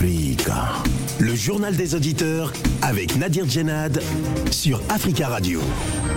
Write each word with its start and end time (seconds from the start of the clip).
Le 0.00 1.34
journal 1.34 1.76
des 1.76 1.94
auditeurs 1.94 2.52
avec 2.82 3.16
Nadir 3.16 3.48
Djenad 3.48 4.02
sur 4.50 4.80
Africa 4.88 5.28
Radio. 5.28 5.60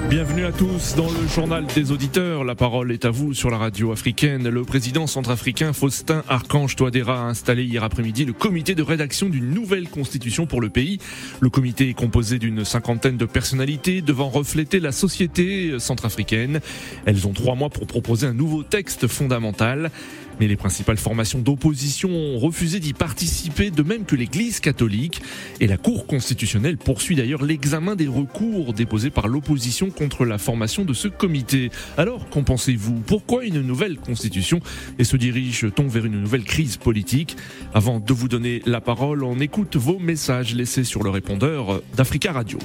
Bienvenue 0.10 0.46
à 0.46 0.52
tous 0.52 0.96
dans 0.96 1.10
le 1.12 1.28
journal 1.28 1.66
des 1.76 1.92
auditeurs. 1.92 2.44
La 2.44 2.56
parole 2.56 2.92
est 2.92 3.06
à 3.06 3.10
vous 3.10 3.34
sur 3.34 3.50
la 3.50 3.58
radio 3.58 3.92
africaine. 3.92 4.50
Le 4.50 4.64
président 4.64 5.06
centrafricain 5.06 5.74
Faustin 5.74 6.24
Archange 6.28 6.76
Touadéra 6.76 7.20
a 7.20 7.26
installé 7.26 7.66
hier 7.66 7.84
après-midi 7.84 8.26
le 8.26 8.34
comité 8.34 8.74
de 8.74 8.84
rédaction 8.84 9.30
d'une 9.30 9.52
nouvelle 9.52 9.90
constitution 9.90 10.48
pour 10.48 10.62
le 10.62 10.70
pays. 10.70 11.00
Le 11.40 11.50
comité 11.50 11.90
est 11.90 11.94
composé 11.94 12.40
d'une 12.40 12.66
cinquantaine 12.66 13.18
de 13.18 13.26
personnalités 13.26 14.02
devant 14.02 14.30
refléter 14.30 14.80
la 14.80 14.92
société 14.92 15.78
centrafricaine. 15.78 16.62
Elles 17.06 17.28
ont 17.28 17.34
trois 17.34 17.56
mois 17.56 17.70
pour 17.70 17.86
proposer 17.86 18.28
un 18.28 18.34
nouveau 18.34 18.64
texte 18.64 19.08
fondamental. 19.08 19.92
Mais 20.40 20.48
les 20.48 20.56
principales 20.56 20.98
formations 20.98 21.40
d'opposition 21.40 22.10
ont 22.10 22.40
refusé 22.40 22.80
d'y 22.80 22.94
participer, 22.94 23.72
de 23.72 23.84
même 23.84 24.06
que 24.06 24.16
l'Église 24.16 24.60
catholique. 24.60 25.22
Et 25.60 25.68
la 25.68 25.78
Cour 25.78 26.08
constitutionnelle 26.08 26.78
poursuit 26.78 27.16
d'ailleurs 27.16 27.44
l'examen 27.44 27.96
des 27.96 28.08
recours 28.08 28.74
déposés 28.74 29.10
par 29.10 29.28
l'opposition 29.28 29.90
contre 29.90 30.26
la 30.26 30.38
formation 30.38 30.86
de 30.86 30.94
ce 30.94 31.08
comité. 31.08 31.72
Alors, 31.98 32.30
qu'en 32.30 32.44
pensez-vous? 32.44 33.02
Pourquoi 33.06 33.46
une 33.46 33.62
nouvelle 33.62 33.98
constitution? 33.98 34.60
Et 35.00 35.04
se 35.04 35.18
dirige-t-on 35.18 35.88
vers 35.88 36.06
une 36.06 36.22
nouvelle 36.22 36.44
crise 36.44 36.78
politique? 36.78 37.36
Avant 37.74 38.00
de 38.00 38.14
vous 38.14 38.28
donner 38.28 38.62
la 38.66 38.82
parole, 38.82 39.24
on 39.24 39.40
écoute 39.40 39.76
vos 39.76 40.00
messages 40.00 40.54
laissés 40.54 40.84
sur 40.84 41.04
le 41.04 41.10
répondeur 41.10 41.82
d'Africa 41.96 42.32
Radio. 42.32 42.60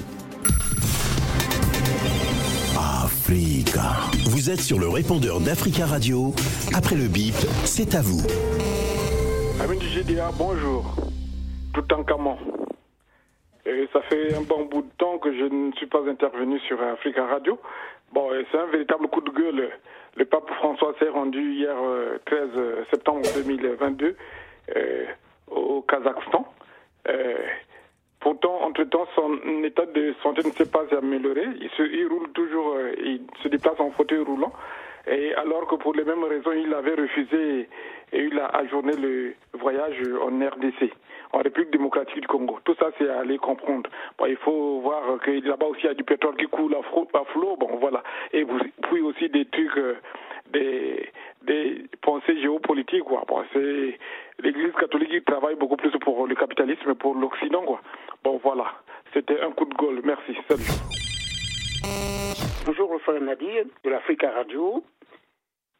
Vous 3.25 4.49
êtes 4.49 4.59
sur 4.59 4.79
le 4.79 4.89
répondeur 4.89 5.39
d'Africa 5.39 5.85
Radio. 5.85 6.33
Après 6.75 6.95
le 6.95 7.07
bip, 7.07 7.35
c'est 7.63 7.95
à 7.95 8.01
vous. 8.01 8.19
Amis 9.63 9.77
du 9.77 9.87
GDA, 9.87 10.29
bonjour. 10.37 10.83
Tout 11.73 11.93
en 11.93 12.03
camon. 12.03 12.37
Et 13.65 13.87
ça 13.93 14.01
fait 14.01 14.35
un 14.35 14.41
bon 14.41 14.65
bout 14.65 14.81
de 14.81 14.91
temps 14.97 15.19
que 15.19 15.31
je 15.31 15.45
ne 15.45 15.71
suis 15.73 15.87
pas 15.87 16.01
intervenu 16.05 16.59
sur 16.67 16.81
Africa 16.81 17.25
Radio. 17.25 17.57
Bon, 18.11 18.29
c'est 18.51 18.57
un 18.57 18.67
véritable 18.67 19.07
coup 19.07 19.21
de 19.21 19.31
gueule. 19.31 19.69
Le 20.17 20.25
pape 20.25 20.49
François 20.55 20.93
s'est 20.99 21.09
rendu 21.09 21.53
hier 21.53 21.75
13 22.25 22.39
euh, 22.57 22.83
septembre 22.91 23.21
2022 23.35 24.17
euh, 24.75 25.05
au 25.47 25.81
Kazakhstan. 25.81 26.45
Euh, 27.07 27.37
Pourtant, 28.23 28.61
entre-temps, 28.61 29.05
son 29.15 29.37
état 29.65 29.85
de 29.85 30.15
santé 30.23 30.43
ne 30.45 30.51
s'est 30.51 30.71
pas 30.71 30.85
amélioré. 30.97 31.43
Il, 31.59 31.69
se, 31.71 31.83
il 31.83 32.07
roule 32.07 32.31
toujours, 32.31 32.75
euh, 32.75 32.93
il 33.03 33.21
se 33.41 33.49
déplace 33.49 33.77
en 33.81 33.91
fauteuil 33.91 34.19
roulant. 34.19 34.53
Et 35.07 35.33
alors 35.33 35.67
que 35.67 35.75
pour 35.75 35.93
les 35.93 36.05
mêmes 36.05 36.23
raisons, 36.23 36.53
il 36.53 36.73
avait 36.73 36.95
refusé 36.95 37.67
et 38.13 38.23
il 38.23 38.39
a 38.39 38.45
ajourné 38.45 38.93
le 38.95 39.33
voyage 39.59 40.01
en 40.21 40.29
RDC, 40.29 40.89
en 41.33 41.39
République 41.39 41.71
démocratique 41.71 42.21
du 42.21 42.27
Congo. 42.27 42.59
Tout 42.63 42.75
ça, 42.79 42.91
c'est 42.97 43.09
à 43.09 43.19
aller 43.19 43.37
comprendre. 43.37 43.89
Bon, 44.17 44.25
il 44.25 44.37
faut 44.37 44.79
voir 44.79 45.19
que 45.19 45.45
là-bas 45.45 45.65
aussi, 45.65 45.81
il 45.83 45.87
y 45.87 45.89
a 45.89 45.93
du 45.93 46.05
pétrole 46.05 46.37
qui 46.37 46.45
coule 46.45 46.73
à 46.75 47.23
flot. 47.25 47.57
Bon, 47.59 47.75
voilà. 47.81 48.03
Et 48.31 48.45
puis 48.83 49.01
aussi 49.01 49.27
des 49.27 49.43
trucs, 49.47 49.77
euh, 49.77 49.95
des, 50.53 51.09
des 51.41 51.85
pensées 52.01 52.39
géopolitiques, 52.39 53.03
quoi. 53.03 53.25
Bon, 53.27 53.43
c'est 53.51 53.99
l'Église 54.43 54.73
catholique 54.73 55.25
travaille 55.25 55.55
beaucoup 55.55 55.77
plus 55.77 55.91
pour 55.99 56.27
le 56.27 56.35
capitalisme 56.35 56.91
et 56.91 56.95
pour 56.95 57.15
l'Occident, 57.15 57.63
quoi. 57.63 57.81
Bon, 58.23 58.39
voilà. 58.43 58.73
C'était 59.13 59.39
un 59.41 59.51
coup 59.51 59.65
de 59.65 59.73
gueule. 59.75 60.01
Merci. 60.03 60.35
Salut. 60.47 60.63
Bonjour, 62.65 63.01
frère 63.01 63.21
Nadir 63.21 63.65
de 63.83 63.89
l'Africa 63.89 64.31
Radio. 64.31 64.83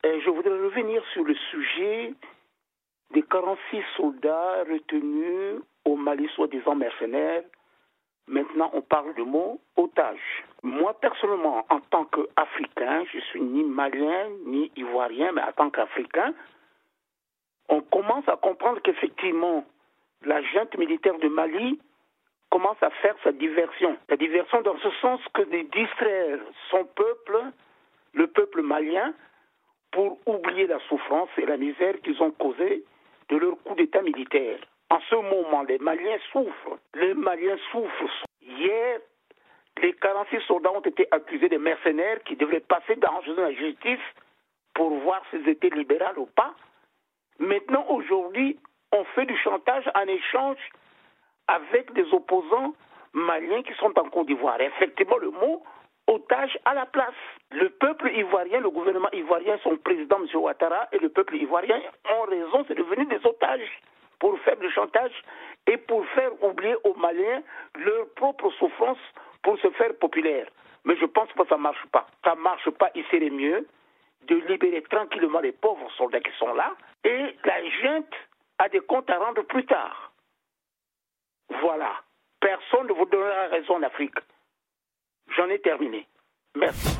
Euh, 0.05 0.19
je 0.23 0.29
voudrais 0.29 0.51
revenir 0.51 1.03
sur 1.13 1.23
le 1.23 1.35
sujet 1.51 2.13
des 3.13 3.21
46 3.23 3.81
soldats 3.97 4.63
retenus 4.69 5.61
au 5.85 5.95
Mali, 5.95 6.27
soi-disant 6.35 6.75
mercenaires. 6.75 7.43
Maintenant, 8.27 8.69
on 8.73 8.81
parle 8.81 9.13
de 9.15 9.23
mot 9.23 9.59
otage. 9.75 10.43
Moi, 10.61 10.93
personnellement, 11.01 11.65
en 11.69 11.79
tant 11.79 12.05
qu'Africain, 12.05 13.03
je 13.13 13.19
suis 13.19 13.41
ni 13.41 13.63
malien 13.63 14.29
ni 14.45 14.71
ivoirien, 14.77 15.31
mais 15.33 15.41
en 15.41 15.51
tant 15.51 15.69
qu'Africain, 15.69 16.33
on 17.69 17.81
commence 17.81 18.27
à 18.27 18.35
comprendre 18.35 18.81
qu'effectivement, 18.81 19.65
la 20.25 20.41
junte 20.41 20.77
militaire 20.77 21.17
de 21.19 21.27
Mali 21.27 21.79
commence 22.49 22.81
à 22.81 22.89
faire 23.01 23.15
sa 23.23 23.31
diversion. 23.31 23.97
La 24.09 24.17
diversion 24.17 24.61
dans 24.61 24.77
ce 24.79 24.91
sens 25.01 25.19
que 25.33 25.41
de 25.41 25.61
distraire 25.71 26.39
son 26.69 26.85
peuple, 26.85 27.39
le 28.13 28.27
peuple 28.27 28.61
malien, 28.61 29.13
pour 29.91 30.19
oublier 30.25 30.67
la 30.67 30.79
souffrance 30.87 31.29
et 31.37 31.45
la 31.45 31.57
misère 31.57 31.99
qu'ils 32.03 32.21
ont 32.21 32.31
causée 32.31 32.83
de 33.29 33.37
leur 33.37 33.57
coup 33.63 33.75
d'État 33.75 34.01
militaire. 34.01 34.59
En 34.89 34.99
ce 35.09 35.15
moment, 35.15 35.63
les 35.63 35.79
Maliens 35.79 36.17
souffrent. 36.31 36.77
Les 36.95 37.13
Maliens 37.13 37.57
souffrent. 37.71 38.25
Hier, 38.41 38.99
les 39.81 39.93
46 39.93 40.41
soldats 40.47 40.71
ont 40.71 40.81
été 40.81 41.07
accusés 41.11 41.49
de 41.49 41.57
mercenaires 41.57 42.21
qui 42.23 42.35
devraient 42.35 42.59
passer 42.59 42.95
dans 42.97 43.21
la 43.35 43.51
justice 43.53 43.99
pour 44.73 44.89
voir 44.99 45.21
s'ils 45.29 45.47
étaient 45.49 45.69
libéraux 45.69 46.21
ou 46.21 46.25
pas. 46.27 46.53
Maintenant, 47.39 47.85
aujourd'hui, 47.89 48.57
on 48.91 49.03
fait 49.15 49.25
du 49.25 49.37
chantage 49.37 49.89
en 49.95 50.07
échange 50.07 50.57
avec 51.47 51.91
des 51.93 52.05
opposants 52.13 52.73
maliens 53.13 53.63
qui 53.63 53.73
sont 53.75 53.97
en 53.97 54.09
Côte 54.09 54.27
d'Ivoire. 54.27 54.59
Effectivement, 54.61 55.17
le 55.17 55.31
mot 55.31 55.63
otage 56.07 56.57
à 56.65 56.73
la 56.73 56.85
place. 56.85 57.13
Le 57.51 57.69
peuple 57.69 58.11
ivoirien, 58.15 58.59
le 58.59 58.69
gouvernement 58.69 59.11
ivoirien, 59.13 59.57
son 59.63 59.77
président 59.77 60.17
M. 60.17 60.27
Ouattara 60.35 60.87
et 60.91 60.99
le 60.99 61.09
peuple 61.09 61.35
ivoirien 61.35 61.79
ont 62.11 62.23
raison, 62.23 62.65
c'est 62.67 62.75
devenu 62.75 63.05
des 63.05 63.25
otages 63.25 63.81
pour 64.19 64.37
faire 64.39 64.57
du 64.57 64.69
chantage 64.71 65.11
et 65.67 65.77
pour 65.77 66.05
faire 66.07 66.31
oublier 66.43 66.75
aux 66.83 66.93
Maliens 66.95 67.41
leur 67.75 68.09
propre 68.15 68.49
souffrance 68.51 68.97
pour 69.43 69.57
se 69.59 69.69
faire 69.71 69.93
populaire. 69.95 70.47
Mais 70.85 70.95
je 70.97 71.05
pense 71.05 71.29
que 71.31 71.47
ça 71.47 71.55
ne 71.55 71.61
marche 71.61 71.85
pas. 71.91 72.07
Ça 72.23 72.35
ne 72.35 72.41
marche 72.41 72.69
pas, 72.71 72.89
il 72.95 73.03
serait 73.05 73.29
mieux 73.29 73.67
de 74.27 74.35
libérer 74.35 74.81
tranquillement 74.83 75.39
les 75.39 75.51
pauvres 75.51 75.89
soldats 75.97 76.21
qui 76.21 76.31
sont 76.37 76.53
là 76.53 76.73
et 77.03 77.35
la 77.45 77.69
junte 77.81 78.13
a 78.59 78.69
des 78.69 78.81
comptes 78.81 79.09
à 79.09 79.19
rendre 79.19 79.41
plus 79.43 79.65
tard. 79.65 80.13
Voilà. 81.61 81.91
Personne 82.39 82.87
ne 82.87 82.93
vous 82.93 83.05
donnera 83.05 83.47
raison 83.47 83.75
en 83.75 83.83
Afrique. 83.83 84.15
J'en 85.35 85.47
ai 85.49 85.59
terminé. 85.59 86.07
Merci. 86.55 86.99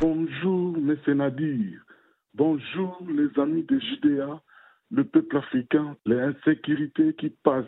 Bonjour, 0.00 0.76
mes 0.78 1.14
Nadir. 1.14 1.80
Bonjour, 2.34 2.98
les 3.08 3.40
amis 3.40 3.62
de 3.62 3.78
Judéa, 3.78 4.40
le 4.90 5.04
peuple 5.04 5.36
africain. 5.36 5.96
Les 6.06 6.18
insécurités 6.18 7.14
qui 7.14 7.30
passent 7.30 7.66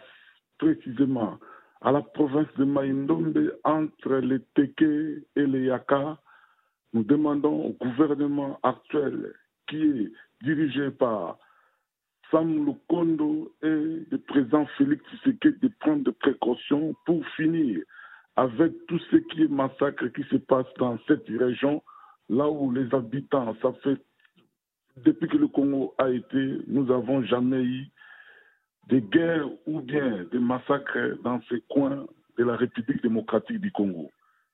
précisément 0.58 1.38
à 1.80 1.92
la 1.92 2.02
province 2.02 2.52
de 2.56 2.64
Maïndombe 2.64 3.52
entre 3.62 4.16
les 4.16 4.40
Teke 4.54 4.82
et 4.82 5.46
les 5.46 5.66
Yaka. 5.66 6.18
Nous 6.92 7.04
demandons 7.04 7.66
au 7.66 7.72
gouvernement 7.72 8.58
actuel 8.62 9.34
qui 9.68 9.82
est 9.82 10.12
dirigé 10.42 10.90
par 10.90 11.38
Sam 12.30 12.66
Lukondo 12.66 13.54
et 13.62 14.06
le 14.10 14.18
président 14.26 14.66
Félix 14.78 15.04
Tshisekedi 15.06 15.58
de 15.60 15.72
prendre 15.80 16.04
des 16.04 16.12
précautions 16.12 16.94
pour 17.06 17.24
finir 17.36 17.80
avec 18.36 18.72
tout 18.86 18.98
ce 19.10 19.16
qui 19.16 19.42
est 19.42 19.48
massacre 19.48 20.08
qui 20.08 20.24
se 20.24 20.36
passe 20.36 20.66
dans 20.78 20.98
cette 21.06 21.28
région, 21.28 21.82
là 22.28 22.48
où 22.48 22.72
les 22.72 22.92
habitants, 22.94 23.54
ça 23.62 23.72
fait 23.82 23.98
depuis 25.04 25.28
que 25.28 25.36
le 25.36 25.48
Congo 25.48 25.94
a 25.98 26.08
été, 26.10 26.58
nous 26.66 26.84
n'avons 26.84 27.22
jamais 27.24 27.62
eu 27.62 27.86
des 28.88 29.00
guerres 29.00 29.48
ou 29.66 29.80
bien 29.80 30.24
des 30.30 30.38
massacres 30.38 31.18
dans 31.22 31.40
ces 31.48 31.60
coins 31.68 32.06
de 32.38 32.44
la 32.44 32.56
République 32.56 33.02
démocratique 33.02 33.60
du 33.60 33.72
Congo. 33.72 34.10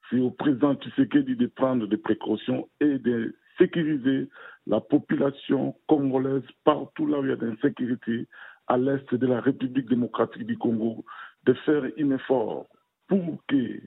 C'est 0.09 0.21
au 0.21 0.31
président 0.31 0.75
Tshisekedi 0.75 1.37
de 1.37 1.47
prendre 1.47 1.87
des 1.87 1.97
précautions 1.97 2.69
et 2.81 2.99
de 2.99 3.35
sécuriser 3.61 4.29
la 4.67 4.81
population 4.81 5.77
congolaise 5.87 6.43
partout 6.65 7.07
là 7.07 7.21
où 7.21 7.25
il 7.25 7.31
y 7.31 7.33
a 7.33 7.37
de 7.37 7.47
l'insécurité 7.47 8.27
à 8.67 8.79
l'est 8.79 9.15
de 9.15 9.27
la 9.27 9.41
République 9.41 9.89
démocratique 9.89 10.47
du 10.47 10.57
Congo, 10.57 11.05
de 11.45 11.53
faire 11.65 11.83
un 11.85 12.11
effort 12.11 12.67
pour 13.09 13.43
que 13.49 13.81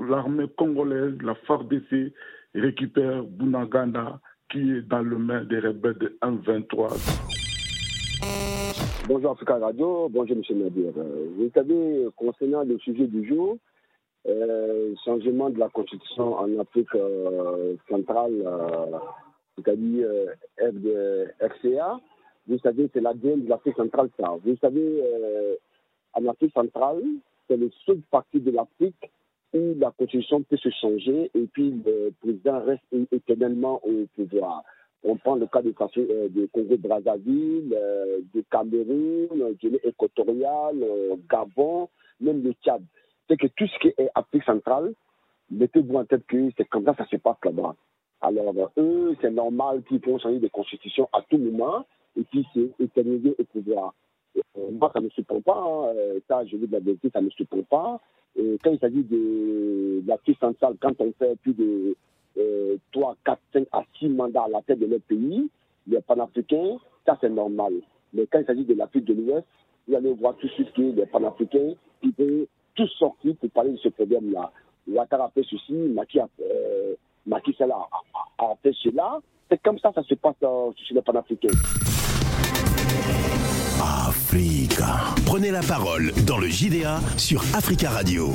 l'armée 0.00 0.48
congolaise, 0.56 1.14
la 1.22 1.34
FARDC, 1.46 2.12
récupère 2.54 3.22
Bunaganda 3.22 4.20
qui 4.50 4.58
est 4.72 4.82
dans 4.82 5.02
le 5.02 5.18
main 5.18 5.44
des 5.44 5.60
rebelles 5.60 5.98
de 5.98 6.18
1-23. 6.22 7.34
Bonjour 9.06 9.32
Africa 9.32 9.58
Radio, 9.58 10.08
bonjour 10.08 10.36
M. 10.36 10.58
Nadir. 10.58 10.92
Euh, 10.96 11.28
vous 11.36 11.50
savez, 11.54 12.08
concernant 12.16 12.64
le 12.64 12.78
sujet 12.78 13.06
du 13.06 13.26
jour, 13.28 13.58
euh, 14.26 14.94
changement 15.04 15.50
de 15.50 15.58
la 15.58 15.68
constitution 15.68 16.34
en 16.36 16.58
Afrique 16.58 16.94
euh, 16.94 17.76
centrale, 17.88 18.42
euh, 18.44 18.98
c'est-à-dire 19.56 20.08
euh, 20.60 21.26
FCA, 21.40 22.00
vous 22.46 22.58
savez, 22.58 22.90
c'est 22.92 23.00
l'ADN 23.00 23.44
de 23.44 23.48
l'Afrique 23.48 23.76
centrale, 23.76 24.10
ça. 24.18 24.36
Vous 24.44 24.56
savez, 24.60 25.02
en 26.12 26.26
Afrique 26.26 26.52
centrale, 26.52 27.02
c'est 27.48 27.56
le 27.56 27.70
seul 27.86 28.00
parti 28.10 28.38
de 28.40 28.50
l'Afrique 28.50 29.10
où 29.54 29.74
la 29.78 29.90
constitution 29.92 30.42
peut 30.42 30.56
se 30.56 30.68
changer 30.70 31.30
et 31.34 31.46
puis 31.52 31.70
le 31.84 32.12
président 32.20 32.62
reste 32.62 32.82
éternellement 33.12 33.80
au 33.84 34.04
pouvoir. 34.14 34.62
On 35.04 35.16
prend 35.16 35.36
le 35.36 35.46
cas 35.46 35.60
euh, 35.60 36.28
de 36.30 36.46
Congo-Brazzaville, 36.46 37.74
euh, 37.74 38.20
de 38.34 38.42
Cameroun, 38.50 39.54
Guinée 39.60 39.80
équatoriale, 39.84 40.82
euh, 40.82 41.16
Gabon, 41.30 41.88
même 42.20 42.42
le 42.42 42.52
Tchad. 42.52 42.82
C'est 43.28 43.36
que 43.36 43.46
tout 43.46 43.66
ce 43.66 43.78
qui 43.78 43.88
est 43.88 44.10
Afrique 44.14 44.44
centrale, 44.44 44.94
mettez-vous 45.50 45.96
en 45.96 46.04
tête 46.04 46.26
que 46.26 46.50
c'est 46.56 46.64
comme 46.66 46.84
ça 46.84 46.92
que 46.92 47.04
ça 47.04 47.08
se 47.08 47.16
passe 47.16 47.36
là-bas. 47.44 47.74
Alors, 48.20 48.54
eux, 48.78 49.16
c'est 49.20 49.30
normal 49.30 49.82
qu'ils 49.88 50.00
puissent 50.00 50.22
changer 50.22 50.38
de 50.38 50.48
constitution 50.48 51.08
à 51.12 51.22
tout 51.28 51.38
moment 51.38 51.84
et 52.16 52.22
puis 52.22 52.46
s'éterniser 52.54 53.34
au 53.38 53.44
pouvoir. 53.44 53.94
moi, 54.72 54.90
ça 54.92 55.00
ne 55.00 55.06
me 55.06 55.10
surprend 55.10 55.40
pas. 55.40 55.58
Hein. 55.58 55.94
Ça, 56.28 56.44
je 56.46 56.56
veux 56.56 56.66
de 56.66 56.72
la 56.72 57.10
ça 57.12 57.20
ne 57.20 57.26
me 57.26 57.30
surprend 57.30 57.62
pas. 57.62 58.00
Et 58.36 58.58
quand 58.62 58.72
il 58.72 58.78
s'agit 58.78 59.02
de, 59.04 60.02
l'Afrique 60.06 60.38
centrale, 60.38 60.74
quand 60.80 60.98
on 61.00 61.12
fait 61.18 61.36
plus 61.42 61.54
de 61.54 61.96
3, 62.92 63.16
4, 63.24 63.40
5 63.52 63.66
à 63.72 63.84
6 63.98 64.08
mandats 64.08 64.44
à 64.44 64.48
la 64.48 64.62
tête 64.62 64.80
de 64.80 64.86
notre 64.86 65.04
pays, 65.04 65.48
les 65.86 66.00
panafricains, 66.00 66.78
ça 67.06 67.16
c'est 67.20 67.28
normal. 67.28 67.74
Mais 68.12 68.26
quand 68.26 68.40
il 68.40 68.46
s'agit 68.46 68.64
de 68.64 68.74
l'Afrique 68.74 69.04
de 69.04 69.14
l'Ouest, 69.14 69.46
vous 69.86 69.94
allez 69.94 70.12
voir 70.14 70.34
tout 70.36 70.46
de 70.46 70.52
suite 70.52 70.72
que 70.72 70.82
les 70.82 71.06
panafricains, 71.06 71.74
ils 72.02 72.12
peuvent 72.12 72.46
tous 72.74 72.88
sortir 72.98 73.34
pour 73.40 73.50
parler 73.50 73.72
de 73.72 73.78
ce 73.78 73.88
problème-là. 73.88 74.50
Ouattara 74.86 75.26
a 75.26 75.30
fait 75.30 75.44
ceci, 75.48 75.72
euh, 75.72 75.94
Maki 77.26 77.56
a, 77.60 77.64
a, 78.38 78.54
fait 78.62 78.74
cela. 78.82 79.18
C'est 79.50 79.62
comme 79.62 79.78
ça 79.78 79.90
que 79.90 79.96
ça 79.96 80.02
se 80.02 80.14
passe 80.14 80.34
euh, 80.42 80.70
chez 80.76 80.94
les 80.94 81.02
panafricains. 81.02 81.48
Africa. 84.08 85.14
Prenez 85.26 85.50
la 85.50 85.62
parole 85.62 86.12
dans 86.26 86.38
le 86.38 86.48
JDA 86.48 86.98
sur 87.16 87.40
Africa 87.54 87.90
Radio. 87.90 88.28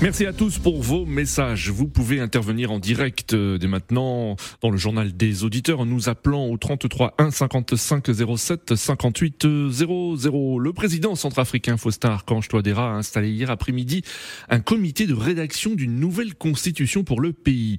Merci 0.00 0.26
à 0.26 0.32
tous 0.32 0.58
pour 0.58 0.82
vos 0.82 1.06
messages. 1.06 1.70
Vous 1.70 1.86
pouvez 1.86 2.18
intervenir 2.18 2.72
en 2.72 2.80
direct 2.80 3.34
euh, 3.34 3.56
dès 3.58 3.68
maintenant 3.68 4.34
dans 4.60 4.70
le 4.70 4.76
journal 4.76 5.16
des 5.16 5.44
auditeurs 5.44 5.78
en 5.78 5.86
nous 5.86 6.08
appelant 6.08 6.46
au 6.46 6.56
33 6.56 7.14
1 7.18 7.30
55 7.30 8.10
07 8.36 8.74
58 8.74 9.46
00. 9.70 10.58
Le 10.58 10.72
président 10.72 11.14
centrafricain 11.14 11.76
Faustin 11.76 12.10
Archange 12.10 12.48
Touadéra 12.48 12.94
a 12.94 12.96
installé 12.96 13.30
hier 13.30 13.50
après-midi 13.50 14.02
un 14.48 14.58
comité 14.58 15.06
de 15.06 15.14
rédaction 15.14 15.74
d'une 15.74 16.00
nouvelle 16.00 16.34
constitution 16.34 17.04
pour 17.04 17.20
le 17.20 17.32
pays. 17.32 17.76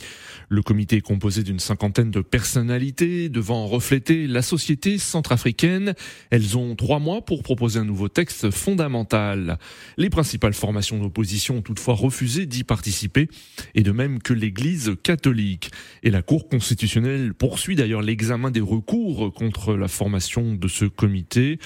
Le 0.47 0.61
comité 0.61 0.97
est 0.97 1.01
composé 1.01 1.43
d'une 1.43 1.59
cinquantaine 1.59 2.11
de 2.11 2.21
personnalités 2.21 3.27
devant 3.27 3.67
refléter 3.67 4.27
la 4.27 4.41
société 4.41 4.97
centrafricaine. 4.97 5.93
Elles 6.29 6.57
ont 6.57 6.75
trois 6.75 6.99
mois 6.99 7.21
pour 7.25 7.43
proposer 7.43 7.79
un 7.79 7.85
nouveau 7.85 8.07
texte 8.07 8.49
fondamental. 8.49 9.57
Les 9.97 10.09
principales 10.09 10.53
formations 10.53 10.99
d'opposition 10.99 11.57
ont 11.57 11.61
toutefois 11.61 11.95
d'y 12.21 12.63
participer, 12.63 13.27
et 13.75 13.83
de 13.83 13.91
même 13.91 14.21
que 14.21 14.33
l'Église 14.33 14.91
catholique. 15.03 15.71
Et 16.03 16.11
la 16.11 16.21
Cour 16.21 16.47
constitutionnelle 16.47 17.33
poursuit 17.33 17.75
d'ailleurs 17.75 18.01
l'examen 18.01 18.51
des 18.51 18.61
recours 18.61 19.33
contre 19.33 19.75
la 19.75 19.87
formation 19.87 20.53
de 20.53 20.67
ce 20.67 20.85
comité. 20.85 21.59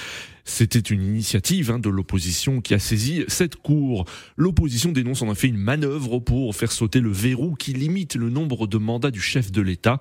C'était 0.45 0.79
une 0.79 1.03
initiative 1.03 1.71
hein, 1.71 1.79
de 1.79 1.89
l'opposition 1.89 2.61
qui 2.61 2.73
a 2.73 2.79
saisi 2.79 3.25
cette 3.27 3.57
cour. 3.57 4.05
L'opposition 4.38 4.94
dénonce 4.94 5.21
en 5.21 5.31
effet 5.31 5.47
une 5.47 5.57
manœuvre 5.57 6.19
pour 6.19 6.55
faire 6.55 6.71
sauter 6.71 7.01
le 7.01 7.11
verrou 7.11 7.55
qui 7.55 7.73
limite 7.73 8.15
le 8.15 8.29
nombre 8.29 8.65
de 8.65 8.77
mandats 8.77 9.11
du 9.11 9.21
chef 9.21 9.51
de 9.51 9.61
l'État. 9.61 10.00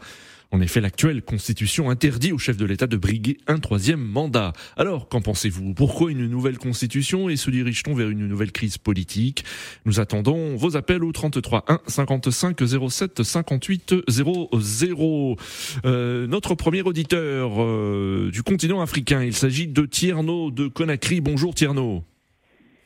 En 0.53 0.61
effet, 0.61 0.81
l'actuelle 0.81 1.23
constitution 1.23 1.91
interdit 1.91 2.33
au 2.33 2.39
chef 2.39 2.57
de 2.57 2.65
l'État 2.65 2.87
de 2.87 2.97
briguer 2.97 3.39
un 3.47 3.59
troisième 3.59 4.01
mandat. 4.01 4.53
Alors, 4.77 5.09
qu'en 5.09 5.21
pensez-vous? 5.21 5.75
Pourquoi 5.75 6.11
une 6.11 6.27
nouvelle 6.27 6.59
constitution 6.59 7.29
et 7.29 7.37
se 7.37 7.51
dirige-t-on 7.51 7.95
vers 7.95 8.09
une 8.09 8.27
nouvelle 8.27 8.53
crise 8.53 8.79
politique? 8.79 9.45
Nous 9.85 10.01
attendons 10.01 10.57
vos 10.57 10.77
appels 10.77 11.03
au 11.03 11.13
33 11.13 11.65
1 11.69 11.81
55 11.87 12.57
07 12.89 13.23
58 13.23 13.95
00. 14.09 15.37
notre 15.85 16.55
premier 16.55 16.83
auditeur 16.83 17.63
euh, 17.63 18.31
du 18.33 18.43
continent 18.43 18.81
africain, 18.81 19.23
il 19.23 19.35
s'agit 19.35 19.67
de 19.67 19.85
Tierno 19.85 20.51
de 20.51 20.69
Conakry. 20.69 21.21
Bonjour 21.21 21.55
Tierno. 21.55 22.05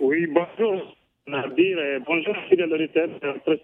Oui, 0.00 0.26
bonjour. 0.26 0.99
Bonjour, 2.06 2.34
fidèle 2.48 2.72
auditeur 2.72 3.08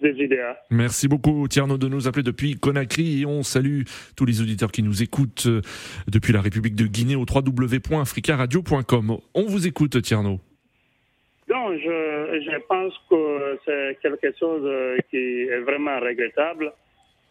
des 0.01 0.25
IDA. 0.25 0.57
Merci 0.71 1.09
beaucoup, 1.09 1.49
Tierno, 1.49 1.77
de 1.79 1.89
nous 1.89 2.07
appeler 2.07 2.23
depuis 2.23 2.55
Conakry 2.55 3.23
et 3.23 3.27
on 3.27 3.43
salue 3.43 3.83
tous 4.17 4.25
les 4.25 4.41
auditeurs 4.41 4.71
qui 4.71 4.83
nous 4.83 5.03
écoutent 5.03 5.47
euh, 5.47 5.61
depuis 6.09 6.33
la 6.33 6.41
République 6.41 6.77
de 6.77 6.87
Guinée 6.87 7.17
au 7.17 7.25
www.africaradio.com. 7.29 9.19
On 9.35 9.43
vous 9.43 9.67
écoute, 9.67 10.01
Tierno. 10.03 10.39
Non, 11.49 11.73
je, 11.77 12.41
je 12.45 12.59
pense 12.69 12.93
que 13.11 13.59
c'est 13.65 13.99
quelque 14.03 14.37
chose 14.39 14.63
euh, 14.65 14.97
qui 15.11 15.17
est 15.17 15.61
vraiment 15.61 15.99
regrettable. 16.01 16.73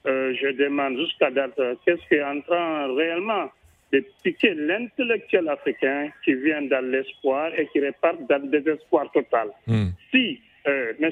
Euh, 0.05 0.33
je 0.41 0.49
demande 0.57 0.97
jusqu'à 0.97 1.31
date 1.31 1.59
qu'est-ce 1.85 2.07
qui 2.07 2.15
est 2.15 2.23
en 2.23 2.41
train 2.41 2.93
réellement 2.95 3.49
de 3.95 4.03
piquer 4.23 4.53
l'intellectuel 4.55 5.47
africain 5.47 6.09
qui 6.23 6.33
vient 6.33 6.63
dans 6.63 6.85
l'espoir 6.85 7.51
et 7.57 7.67
qui 7.67 7.79
repart 7.79 8.19
dans 8.29 8.41
le 8.41 8.49
désespoir 8.49 9.09
total. 9.11 9.49
Hmm. 9.67 9.89
Si 10.11 10.41
euh, 10.67 10.93
M. 10.99 11.11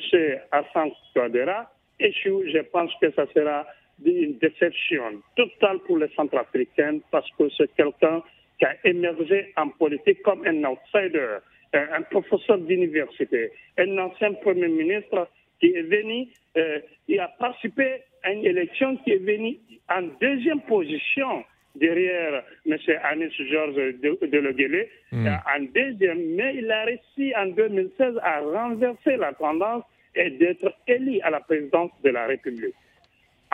Hassan 0.52 0.92
Touadéra 1.14 1.72
échoue, 2.00 2.44
je 2.48 2.60
pense 2.60 2.92
que 3.02 3.10
ça 3.12 3.26
sera 3.34 3.66
une 4.04 4.38
déception 4.40 5.22
totale 5.38 5.80
pour 5.86 5.98
les 5.98 6.10
Centrafricains 6.16 7.00
parce 7.10 7.30
que 7.38 7.46
c'est 7.58 7.74
quelqu'un 7.76 8.22
qui 8.60 8.66
a 8.66 8.76
émergé 8.84 9.54
en 9.56 9.70
politique 9.70 10.22
comme 10.24 10.46
un 10.46 10.64
outsider, 10.66 11.38
un 11.74 12.02
professeur 12.04 12.58
d'université, 12.58 13.52
un 13.78 13.98
ancien 13.98 14.34
Premier 14.34 14.68
ministre 14.68 15.28
qui 15.60 15.68
est 15.68 15.84
venu, 15.84 16.28
euh, 16.58 16.80
il 17.08 17.20
a 17.20 17.30
participé 17.40 18.02
à 18.24 18.32
une 18.32 18.46
élection 18.46 18.98
qui 18.98 19.12
est 19.12 19.24
venu 19.24 19.58
en 19.90 20.04
deuxième 20.20 20.62
position 20.62 21.44
derrière 21.76 22.44
M. 22.66 22.78
Anis 23.04 23.34
Georges 23.50 23.76
de, 23.76 24.26
de 24.26 24.88
hmm. 25.12 25.28
en 25.28 25.64
deuxième, 25.74 26.36
mais 26.36 26.56
il 26.56 26.72
a 26.72 26.86
réussi 26.86 27.34
en 27.36 27.48
2016 27.48 28.20
à 28.22 28.40
renverser 28.42 29.18
la 29.18 29.34
tendance 29.34 29.84
et 30.16 30.30
d'être 30.32 30.74
élu 30.88 31.20
à 31.22 31.32
la 31.32 31.40
présidence 31.40 31.92
de 32.04 32.10
la 32.10 32.28
République. 32.28 32.76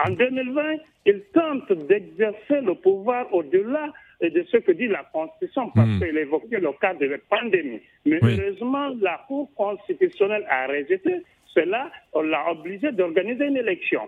En 0.04 0.10
2020, 0.10 0.62
il 1.06 1.22
tente 1.32 1.72
d'exercer 1.86 2.60
le 2.62 2.74
pouvoir 2.74 3.32
au-delà 3.34 3.92
de 4.20 4.44
ce 4.50 4.58
que 4.58 4.72
dit 4.72 4.86
la 4.86 5.04
Constitution, 5.12 5.70
parce 5.74 5.88
hmm. 5.88 6.00
qu'il 6.00 6.18
évoquait 6.18 6.60
le 6.60 6.72
cas 6.78 6.94
de 6.94 7.06
la 7.06 7.18
pandémie. 7.18 7.80
Mais 8.04 8.18
heureusement, 8.22 8.94
la 9.00 9.24
Cour 9.26 9.50
constitutionnelle 9.54 10.44
a 10.48 10.66
rejeté 10.66 11.22
cela, 11.54 11.90
on 12.12 12.22
l'a 12.22 12.50
obligé 12.50 12.92
d'organiser 12.92 13.46
une 13.46 13.56
élection. 13.56 14.02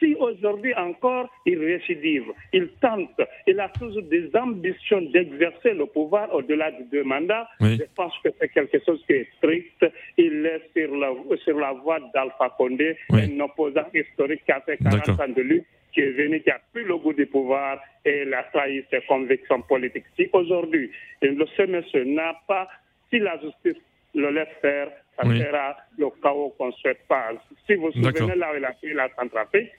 Si 0.00 0.14
aujourd'hui 0.18 0.74
encore 0.74 1.28
il 1.46 1.58
récidive, 1.58 2.24
il 2.52 2.68
tente, 2.80 3.20
il 3.46 3.60
a 3.60 3.68
toujours 3.68 4.02
des 4.02 4.30
ambitions 4.34 5.02
d'exercer 5.02 5.74
le 5.74 5.86
pouvoir 5.86 6.34
au-delà 6.34 6.70
de 6.72 6.84
deux 6.90 7.04
mandats, 7.04 7.48
je 7.60 7.84
pense 7.94 8.12
que 8.24 8.30
c'est 8.38 8.48
quelque 8.48 8.78
chose 8.84 9.02
qui 9.06 9.12
est 9.14 9.28
strict. 9.36 9.86
Il 10.16 10.46
est 10.46 10.62
sur 10.76 10.96
la, 10.96 11.10
sur 11.44 11.58
la 11.58 11.72
voie 11.72 12.00
d'Alpha 12.14 12.54
Condé, 12.56 12.96
un 13.12 13.40
opposant 13.40 13.86
historique 13.94 14.44
qui 14.44 14.52
a 14.52 14.60
fait 14.60 14.78
40 14.78 15.08
ans 15.20 15.28
de 15.34 15.42
lutte 15.42 15.66
qui 15.92 16.00
est 16.00 16.10
venu, 16.12 16.40
qui 16.40 16.50
a 16.50 16.60
plus 16.72 16.84
le 16.84 16.96
goût 16.98 17.12
du 17.12 17.26
pouvoir 17.26 17.80
et 18.04 18.22
il 18.26 18.34
a 18.34 18.44
trahi 18.44 18.84
ses 18.90 19.00
convictions 19.08 19.60
politiques. 19.62 20.04
Si 20.16 20.28
aujourd'hui, 20.32 20.90
le 21.20 21.44
CMS 21.56 21.84
n'a 22.06 22.34
pas, 22.46 22.68
si 23.10 23.18
la 23.18 23.38
justice 23.40 23.82
le 24.14 24.30
laisse 24.30 24.48
faire, 24.60 24.88
ça 25.16 25.24
sera 25.24 25.76
le 25.98 26.06
chaos 26.22 26.54
qu'on 26.56 26.68
ne 26.68 26.72
souhaite 26.72 27.06
pas. 27.08 27.30
Si 27.66 27.74
vous 27.74 27.90
vous 27.90 27.92
souvenez 27.92 28.34
là 28.36 28.52
où 28.52 28.56
il 28.56 28.64
a 28.64 28.72
pris 28.72 28.92
la 28.92 29.08
Centrafrique, 29.14 29.70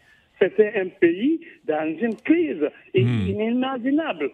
c'était 0.42 0.74
un 0.76 0.88
pays 0.88 1.40
dans 1.66 1.96
une 2.00 2.16
crise 2.16 2.64
hmm. 2.96 3.28
inimaginable. 3.30 4.32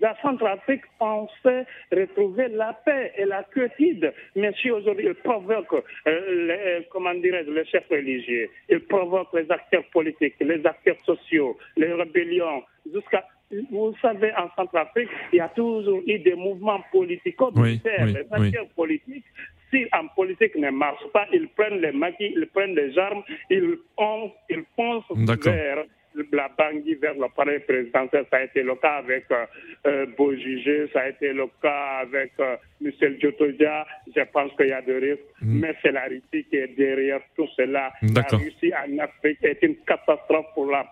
La 0.00 0.16
Centrafrique 0.22 0.82
pensait 0.98 1.66
retrouver 1.92 2.48
la 2.48 2.72
paix 2.72 3.12
et 3.18 3.26
la 3.26 3.44
quiétude, 3.44 4.12
mais 4.34 4.52
si 4.60 4.70
aujourd'hui 4.70 5.06
il 5.06 5.14
provoque, 5.14 5.74
euh, 6.06 6.46
les, 6.46 6.86
comment 6.90 7.14
dirais 7.14 7.44
les 7.46 7.64
chefs 7.66 7.88
religieux, 7.90 8.48
il 8.68 8.80
provoque 8.80 9.28
les 9.34 9.50
acteurs 9.50 9.84
politiques, 9.92 10.36
les 10.40 10.64
acteurs 10.66 10.98
sociaux, 11.04 11.56
les 11.76 11.92
rébellions, 11.92 12.62
jusqu'à 12.92 13.24
vous 13.70 13.94
savez, 14.00 14.32
en 14.36 14.48
Centrafrique, 14.56 15.08
il 15.32 15.36
y 15.36 15.40
a 15.40 15.48
toujours 15.48 16.00
eu 16.06 16.18
des 16.18 16.34
mouvements 16.34 16.80
politico-militaires, 16.90 18.06
les 18.06 18.26
acteurs 18.30 18.68
politiques 18.74 19.24
si 19.72 19.86
en 19.92 20.06
politique 20.08 20.54
ne 20.56 20.70
marche 20.70 21.04
pas, 21.12 21.26
ils 21.32 21.48
prennent 21.48 21.80
les 21.80 21.92
maquis, 21.92 22.32
ils 22.36 22.46
prennent 22.46 22.74
les 22.74 22.96
armes, 22.98 23.22
ils 23.50 23.78
foncent, 23.96 24.32
ils 24.50 24.64
foncent 24.76 25.04
vers 25.44 25.84
la 26.32 26.48
Bangui 26.56 26.94
vers 26.94 27.14
le 27.14 27.26
palais 27.34 27.60
présidentiel. 27.60 28.24
Ça 28.30 28.38
a 28.38 28.42
été 28.44 28.62
le 28.62 28.74
cas 28.76 28.96
avec 28.96 29.24
euh, 29.30 29.44
euh 29.86 30.06
Beaujugé, 30.16 30.88
ça 30.92 31.00
a 31.00 31.08
été 31.08 31.32
le 31.32 31.46
cas 31.60 32.00
avec 32.02 32.32
euh, 32.40 32.56
Michel 32.80 33.18
Djotodia. 33.20 33.86
Je 34.14 34.22
pense 34.32 34.52
qu'il 34.56 34.68
y 34.68 34.72
a 34.72 34.82
des 34.82 34.98
risques, 34.98 35.20
mm. 35.40 35.60
mais 35.60 35.74
c'est 35.82 35.92
la 35.92 36.04
Russie 36.04 36.44
qui 36.48 36.56
est 36.56 36.76
derrière 36.76 37.20
tout 37.36 37.48
cela. 37.56 37.92
La 38.14 38.22
Russie 38.22 38.72
en 38.74 38.98
Afrique 38.98 39.38
est 39.42 39.62
une 39.62 39.76
catastrophe 39.86 40.46
pour 40.54 40.66
la, 40.66 40.84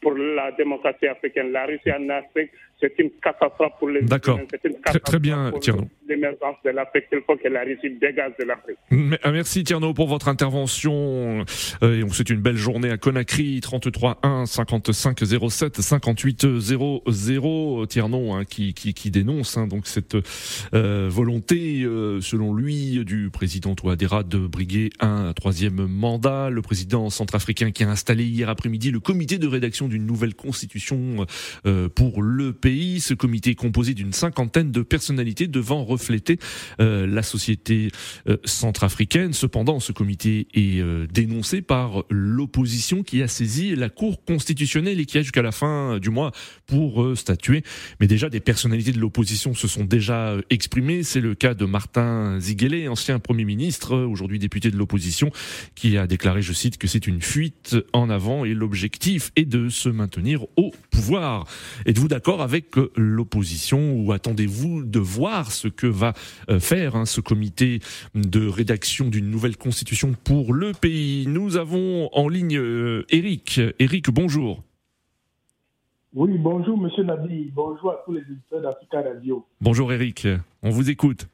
pour 0.00 0.14
la 0.14 0.52
démocratie 0.52 1.06
africaine. 1.06 1.52
La 1.52 1.66
Russie 1.66 1.92
en 1.92 2.08
Afrique 2.08 2.50
c'est 2.80 2.92
une 2.98 3.10
catastrophe 3.22 3.72
pour 3.78 3.88
les 3.88 4.02
D'accord. 4.02 4.38
Très, 4.84 4.98
très, 4.98 5.18
bien, 5.18 5.52
Tierno. 5.60 5.88
L'émergence 6.08 6.56
de 6.64 6.70
l'Afrique, 6.70 7.04
il 7.12 7.20
faut 7.26 7.36
que 7.36 7.48
la 7.48 7.62
Russie 7.62 7.90
dégage 8.00 8.32
de 8.38 8.44
l'Afrique. 8.44 8.76
Ah, 9.22 9.30
merci 9.30 9.64
Tierno 9.64 9.94
pour 9.94 10.08
votre 10.08 10.28
intervention. 10.28 11.44
Euh, 11.82 11.98
et 11.98 12.04
on 12.04 12.10
souhaite 12.10 12.30
une 12.30 12.40
belle 12.40 12.56
journée 12.56 12.90
à 12.90 12.98
Conakry, 12.98 13.60
33 13.60 14.18
1 14.22 14.46
55 14.46 15.18
07 15.50 15.80
58 15.80 16.58
00. 16.58 17.86
Tierno 17.86 18.32
hein, 18.32 18.44
qui, 18.44 18.74
qui, 18.74 18.92
qui, 18.92 19.10
dénonce 19.10 19.56
hein, 19.56 19.66
donc 19.66 19.86
cette 19.86 20.16
euh, 20.74 21.08
volonté, 21.10 21.82
euh, 21.84 22.20
selon 22.20 22.54
lui, 22.54 23.04
du 23.04 23.30
président 23.30 23.74
Touadéra 23.74 24.22
de 24.22 24.38
briguer 24.38 24.90
un 25.00 25.32
troisième 25.32 25.86
mandat. 25.86 26.50
Le 26.50 26.62
président 26.62 27.10
centrafricain 27.10 27.70
qui 27.70 27.84
a 27.84 27.90
installé 27.90 28.24
hier 28.24 28.48
après-midi 28.48 28.90
le 28.90 29.00
comité 29.00 29.38
de 29.38 29.46
rédaction 29.46 29.88
d'une 29.88 30.06
nouvelle 30.06 30.34
constitution 30.34 31.26
euh, 31.66 31.88
pour 31.88 32.22
le 32.22 32.52
pays. 32.64 33.00
Ce 33.00 33.12
comité 33.12 33.50
est 33.50 33.54
composé 33.56 33.92
d'une 33.92 34.14
cinquantaine 34.14 34.72
de 34.72 34.80
personnalités 34.80 35.48
devant 35.48 35.84
refléter 35.84 36.38
euh, 36.80 37.06
la 37.06 37.22
société 37.22 37.90
euh, 38.26 38.38
centrafricaine. 38.46 39.34
Cependant, 39.34 39.80
ce 39.80 39.92
comité 39.92 40.48
est 40.54 40.80
euh, 40.80 41.06
dénoncé 41.12 41.60
par 41.60 42.04
l'opposition 42.08 43.02
qui 43.02 43.22
a 43.22 43.28
saisi 43.28 43.76
la 43.76 43.90
Cour 43.90 44.24
constitutionnelle 44.24 44.98
et 44.98 45.04
qui 45.04 45.18
a 45.18 45.20
jusqu'à 45.20 45.42
la 45.42 45.52
fin 45.52 45.98
du 45.98 46.08
mois 46.08 46.32
pour 46.66 47.06
statuer. 47.14 47.64
Mais 48.00 48.06
déjà, 48.06 48.30
des 48.30 48.40
personnalités 48.40 48.92
de 48.92 48.98
l'opposition 48.98 49.52
se 49.52 49.68
sont 49.68 49.84
déjà 49.84 50.34
exprimées. 50.48 51.02
C'est 51.02 51.20
le 51.20 51.34
cas 51.34 51.52
de 51.52 51.66
Martin 51.66 52.40
Ziguele, 52.40 52.88
ancien 52.88 53.18
Premier 53.18 53.44
ministre, 53.44 53.94
aujourd'hui 53.94 54.38
député 54.38 54.70
de 54.70 54.78
l'opposition, 54.78 55.30
qui 55.74 55.98
a 55.98 56.06
déclaré, 56.06 56.40
je 56.40 56.54
cite, 56.54 56.78
que 56.78 56.86
c'est 56.86 57.06
une 57.06 57.20
fuite 57.20 57.76
en 57.92 58.08
avant 58.08 58.46
et 58.46 58.54
l'objectif 58.54 59.32
est 59.36 59.44
de 59.44 59.68
se 59.68 59.90
maintenir 59.90 60.46
au 60.56 60.72
pouvoir. 60.90 61.46
Êtes-vous 61.84 62.08
d'accord 62.08 62.40
avec 62.40 62.53
l'opposition 62.96 63.94
ou 63.96 64.12
attendez-vous 64.12 64.84
de 64.84 64.98
voir 64.98 65.50
ce 65.50 65.68
que 65.68 65.86
va 65.86 66.12
euh, 66.48 66.60
faire 66.60 66.96
hein, 66.96 67.06
ce 67.06 67.20
comité 67.20 67.80
de 68.14 68.46
rédaction 68.46 69.08
d'une 69.08 69.30
nouvelle 69.30 69.56
constitution 69.56 70.14
pour 70.24 70.52
le 70.52 70.72
pays? 70.72 71.26
Nous 71.26 71.56
avons 71.56 72.08
en 72.12 72.28
ligne 72.28 72.58
euh, 72.58 73.04
Eric. 73.10 73.60
Eric, 73.78 74.10
bonjour. 74.10 74.62
Oui, 76.14 76.38
bonjour 76.38 76.78
Monsieur 76.78 77.02
Nabi, 77.02 77.50
bonjour 77.52 77.90
à 77.90 78.02
tous 78.04 78.12
les 78.12 78.20
éditeurs 78.20 78.62
d'Africa 78.62 79.02
Radio. 79.02 79.44
Bonjour 79.60 79.92
Eric, 79.92 80.28
on 80.62 80.70
vous 80.70 80.88
écoute. 80.88 81.26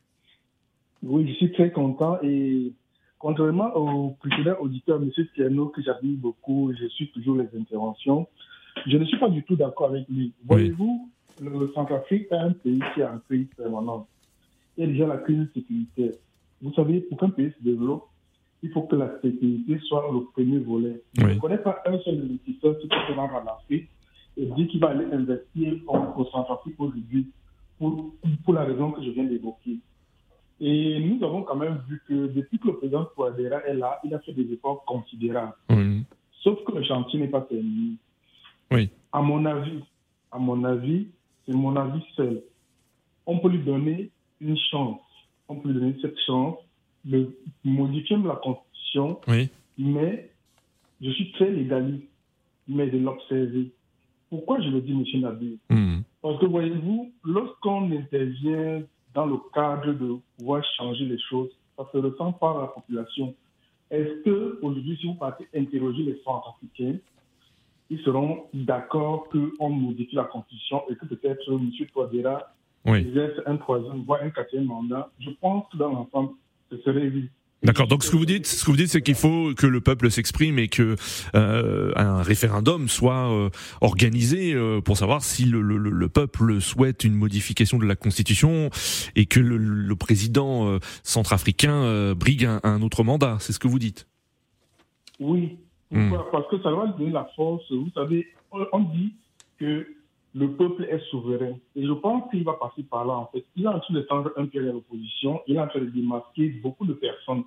Oui, 1.03 1.29
je 1.29 1.35
suis 1.35 1.53
très 1.53 1.71
content 1.71 2.19
et 2.23 2.73
contrairement 3.19 3.75
au 3.77 4.17
précédent 4.21 4.57
auditeur, 4.61 5.01
M. 5.03 5.11
Tierno, 5.35 5.67
que 5.67 5.83
j'admire 5.83 6.17
beaucoup, 6.17 6.73
je 6.81 6.87
suis 6.89 7.11
toujours 7.13 7.37
les 7.37 7.49
interventions, 7.59 8.27
je 8.87 8.97
ne 8.97 9.05
suis 9.05 9.19
pas 9.19 9.29
du 9.29 9.43
tout 9.45 9.57
d'accord 9.57 9.91
avec 9.91 10.09
lui. 10.09 10.33
Voyez-vous, 10.45 11.09
le 11.41 11.71
Centrafrique 11.75 12.27
est 12.31 12.35
un 12.35 12.53
pays 12.53 12.83
qui 12.95 13.03
a 13.03 13.13
un 13.13 13.19
crise 13.29 13.49
permanente. 13.57 14.07
Il 14.77 14.85
y 14.85 14.89
a 14.89 14.93
déjà 14.93 15.07
la 15.07 15.19
crise 15.19 15.47
sécuritaire. 15.55 16.13
Vous 16.63 16.73
savez, 16.75 17.01
pour 17.01 17.19
qu'un 17.19 17.31
pays 17.31 17.53
se 17.59 17.65
développe, 17.65 18.07
il 18.63 18.71
faut 18.71 18.83
que 18.83 18.97
la 18.97 19.21
sécurité 19.23 19.79
soit 19.87 20.11
le 20.13 20.25
premier 20.33 20.59
volet. 20.59 21.03
Je 21.19 21.27
ne 21.27 21.39
connais 21.39 21.59
pas 21.59 21.83
un 21.87 21.99
seul 22.01 22.21
investisseur 22.23 22.79
qui 22.79 22.89
peut 22.89 22.97
se 23.09 23.13
rendre 23.13 23.35
en 23.35 23.57
Afrique 23.57 23.89
et 24.37 24.47
dire 24.47 24.69
qu'il 24.69 24.81
va 24.81 24.89
aller 24.89 25.07
investir 25.07 25.75
au 25.89 26.25
Centrafrique 26.27 26.75
aujourd'hui 26.79 27.27
pour, 27.79 28.13
pour 28.45 28.55
la 28.55 28.65
raison 28.65 28.93
que 28.93 29.03
je 29.03 29.11
viens 29.11 29.25
d'évoquer. 29.25 29.79
Et 30.61 31.01
nous 31.01 31.25
avons 31.25 31.43
quand 31.43 31.57
même 31.57 31.81
vu 31.89 32.03
que 32.07 32.27
depuis 32.27 32.59
que 32.59 32.67
le 32.67 32.77
président 32.77 33.07
Touadéra 33.17 33.65
est 33.67 33.75
là, 33.75 33.99
il 34.05 34.13
a 34.15 34.19
fait 34.19 34.33
des 34.33 34.53
efforts 34.53 34.85
considérables. 34.85 35.55
Sauf 36.43 36.63
que 36.65 36.73
le 36.73 36.83
chantier 36.85 37.19
n'est 37.19 37.29
pas 37.29 37.41
terminé. 37.41 37.97
Oui. 38.71 38.91
À 39.13 39.21
mon 39.21 39.45
avis, 39.45 39.83
à 40.31 40.39
mon 40.39 40.65
avis, 40.65 41.09
c'est 41.47 41.53
mon 41.53 41.77
avis 41.77 42.03
seul. 42.17 42.43
On 43.27 43.39
peut 43.39 43.49
lui 43.49 43.63
donner 43.63 44.11
une 44.41 44.57
chance. 44.71 45.01
On 45.49 45.57
peut 45.57 45.71
lui 45.71 45.81
donner 45.81 45.97
cette 46.01 46.19
chance 46.27 46.59
de 47.05 47.37
modifier 47.65 48.17
la 48.19 48.37
Constitution, 48.37 49.21
oui. 49.27 49.49
mais 49.79 50.31
je 51.01 51.11
suis 51.11 51.33
très 51.33 51.51
légaliste, 51.51 52.05
mais 52.69 52.89
de 52.89 52.99
l'observer. 52.99 53.73
Pourquoi 54.29 54.61
je 54.61 54.69
le 54.69 54.81
dis, 54.81 54.93
M. 54.93 55.21
Nabi? 55.23 55.59
Hmm. 55.71 56.01
Parce 56.23 56.39
que 56.39 56.47
voyez-vous, 56.47 57.11
lorsqu'on 57.25 57.91
intervient 57.91 58.83
dans 59.15 59.27
le 59.27 59.39
cadre 59.53 59.93
de 59.93 60.19
pouvoir 60.39 60.63
changer 60.77 61.05
les 61.07 61.19
choses, 61.19 61.51
ça 61.77 61.87
se 61.91 61.99
ressent 61.99 62.33
par 62.33 62.61
la 62.61 62.67
population. 62.69 63.35
Est-ce 63.91 64.23
que 64.23 64.59
aujourd'hui, 64.63 64.97
si 65.01 65.07
vous 65.07 65.15
partez 65.15 65.49
interroger 65.55 66.03
les 66.03 66.21
Centrafricains, 66.23 66.99
ils 67.91 68.01
seront 68.01 68.45
d'accord 68.55 69.29
qu'on 69.29 69.71
modifie 69.71 70.15
la 70.15 70.25
Constitution 70.25 70.83
et 70.89 70.95
que 70.95 71.07
peut-être 71.07 71.43
M. 71.49 71.71
Touadéra 71.93 72.55
oui. 72.87 73.01
exerce 73.01 73.41
un 73.47 73.57
troisième, 73.57 74.05
voire 74.05 74.23
un 74.23 74.31
quatrième 74.31 74.67
mandat. 74.67 75.11
Je 75.19 75.31
pense 75.41 75.65
que 75.71 75.77
dans 75.77 75.91
l'ensemble, 75.91 76.31
ce 76.71 76.79
serait 76.79 77.09
oui. 77.09 77.29
D'accord. 77.63 77.87
Donc 77.89 78.05
ce 78.05 78.11
que 78.11 78.17
vous 78.17 78.25
dites, 78.25 78.47
ce 78.47 78.65
que 78.65 78.71
vous 78.71 78.77
dites, 78.77 78.89
c'est 78.89 79.03
qu'il 79.03 79.15
faut 79.15 79.53
que 79.55 79.67
le 79.67 79.83
peuple 79.83 80.11
s'exprime 80.11 80.59
et 80.59 80.69
que 80.69 80.97
euh, 81.35 81.93
un 81.95 82.23
référendum 82.23 82.89
soit 82.89 83.31
euh, 83.31 83.51
organisé 83.83 84.55
euh, 84.55 84.81
pour 84.81 84.97
savoir 84.97 85.23
si 85.23 85.45
le, 85.45 85.61
le, 85.61 85.77
le, 85.77 86.09
peuple 86.09 86.63
souhaite 86.63 87.05
une 87.05 87.15
modification 87.15 87.77
de 87.77 87.85
la 87.85 87.97
constitution 87.97 88.71
et 89.15 89.27
que 89.27 89.41
le, 89.41 89.59
le 89.59 89.97
président 89.97 90.79
centrafricain 91.03 92.15
brigue 92.15 92.47
un, 92.47 92.61
un, 92.63 92.81
autre 92.81 93.05
mandat. 93.05 93.37
C'est 93.41 93.53
ce 93.53 93.59
que 93.59 93.69
vous 93.69 93.79
dites? 93.79 94.07
Oui, 95.19 95.59
Hmm. 95.91 96.13
Parce 96.31 96.47
que 96.49 96.63
ça 96.63 96.71
va 96.71 96.87
donner 96.87 97.11
la 97.11 97.25
force. 97.37 97.71
Vous 97.71 97.91
savez, 97.95 98.27
on 98.53 98.81
dit 98.81 99.15
que 99.59 99.87
le 100.35 100.51
peuple 100.53 100.85
est 100.85 101.01
souverain. 101.11 101.55
Et 101.75 101.87
je 101.87 101.93
pense 101.93 102.31
qu'il 102.31 102.45
va 102.45 102.53
passer 102.55 102.85
par 102.85 103.05
là, 103.05 103.15
en 103.15 103.27
fait. 103.27 103.45
Il 103.57 103.65
est 103.65 103.69
en 103.69 103.81
train 103.81 103.95
de 103.95 104.03
tendre 104.03 104.33
un 104.37 104.47
pied 104.47 104.61
à 104.61 104.65
l'opposition. 104.65 105.41
Il 105.47 105.57
est 105.57 105.61
en 105.61 105.67
train 105.67 105.81
de 105.81 105.87
démasquer 105.87 106.51
beaucoup 106.63 106.87
de 106.87 106.93
personnes. 106.93 107.43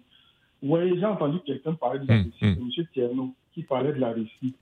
Vous 0.61 0.69
voyez, 0.69 0.97
j'ai 0.97 1.05
entendu 1.05 1.39
quelqu'un 1.45 1.73
parler 1.73 1.99
de 1.99 2.07
la 2.07 2.17
Hmm, 2.17 2.23
Russie, 2.23 2.59
hmm. 2.59 2.69
M. 2.77 2.87
Tierno, 2.93 3.33
qui 3.53 3.63
parlait 3.63 3.93
de 3.93 3.99
la 3.99 4.11
Russie. 4.11 4.55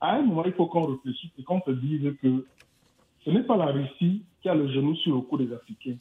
À 0.00 0.16
un 0.16 0.22
moment, 0.22 0.44
il 0.44 0.52
faut 0.52 0.66
qu'on 0.66 0.86
réfléchisse 0.86 1.30
et 1.38 1.42
qu'on 1.42 1.60
se 1.62 1.70
dise 1.72 2.14
que 2.22 2.46
ce 3.24 3.30
n'est 3.30 3.42
pas 3.42 3.56
la 3.56 3.66
Russie 3.66 4.22
qui 4.40 4.48
a 4.48 4.54
le 4.54 4.68
genou 4.68 4.94
sur 4.96 5.16
le 5.16 5.20
cou 5.22 5.36
des 5.36 5.52
Africains. 5.52 5.96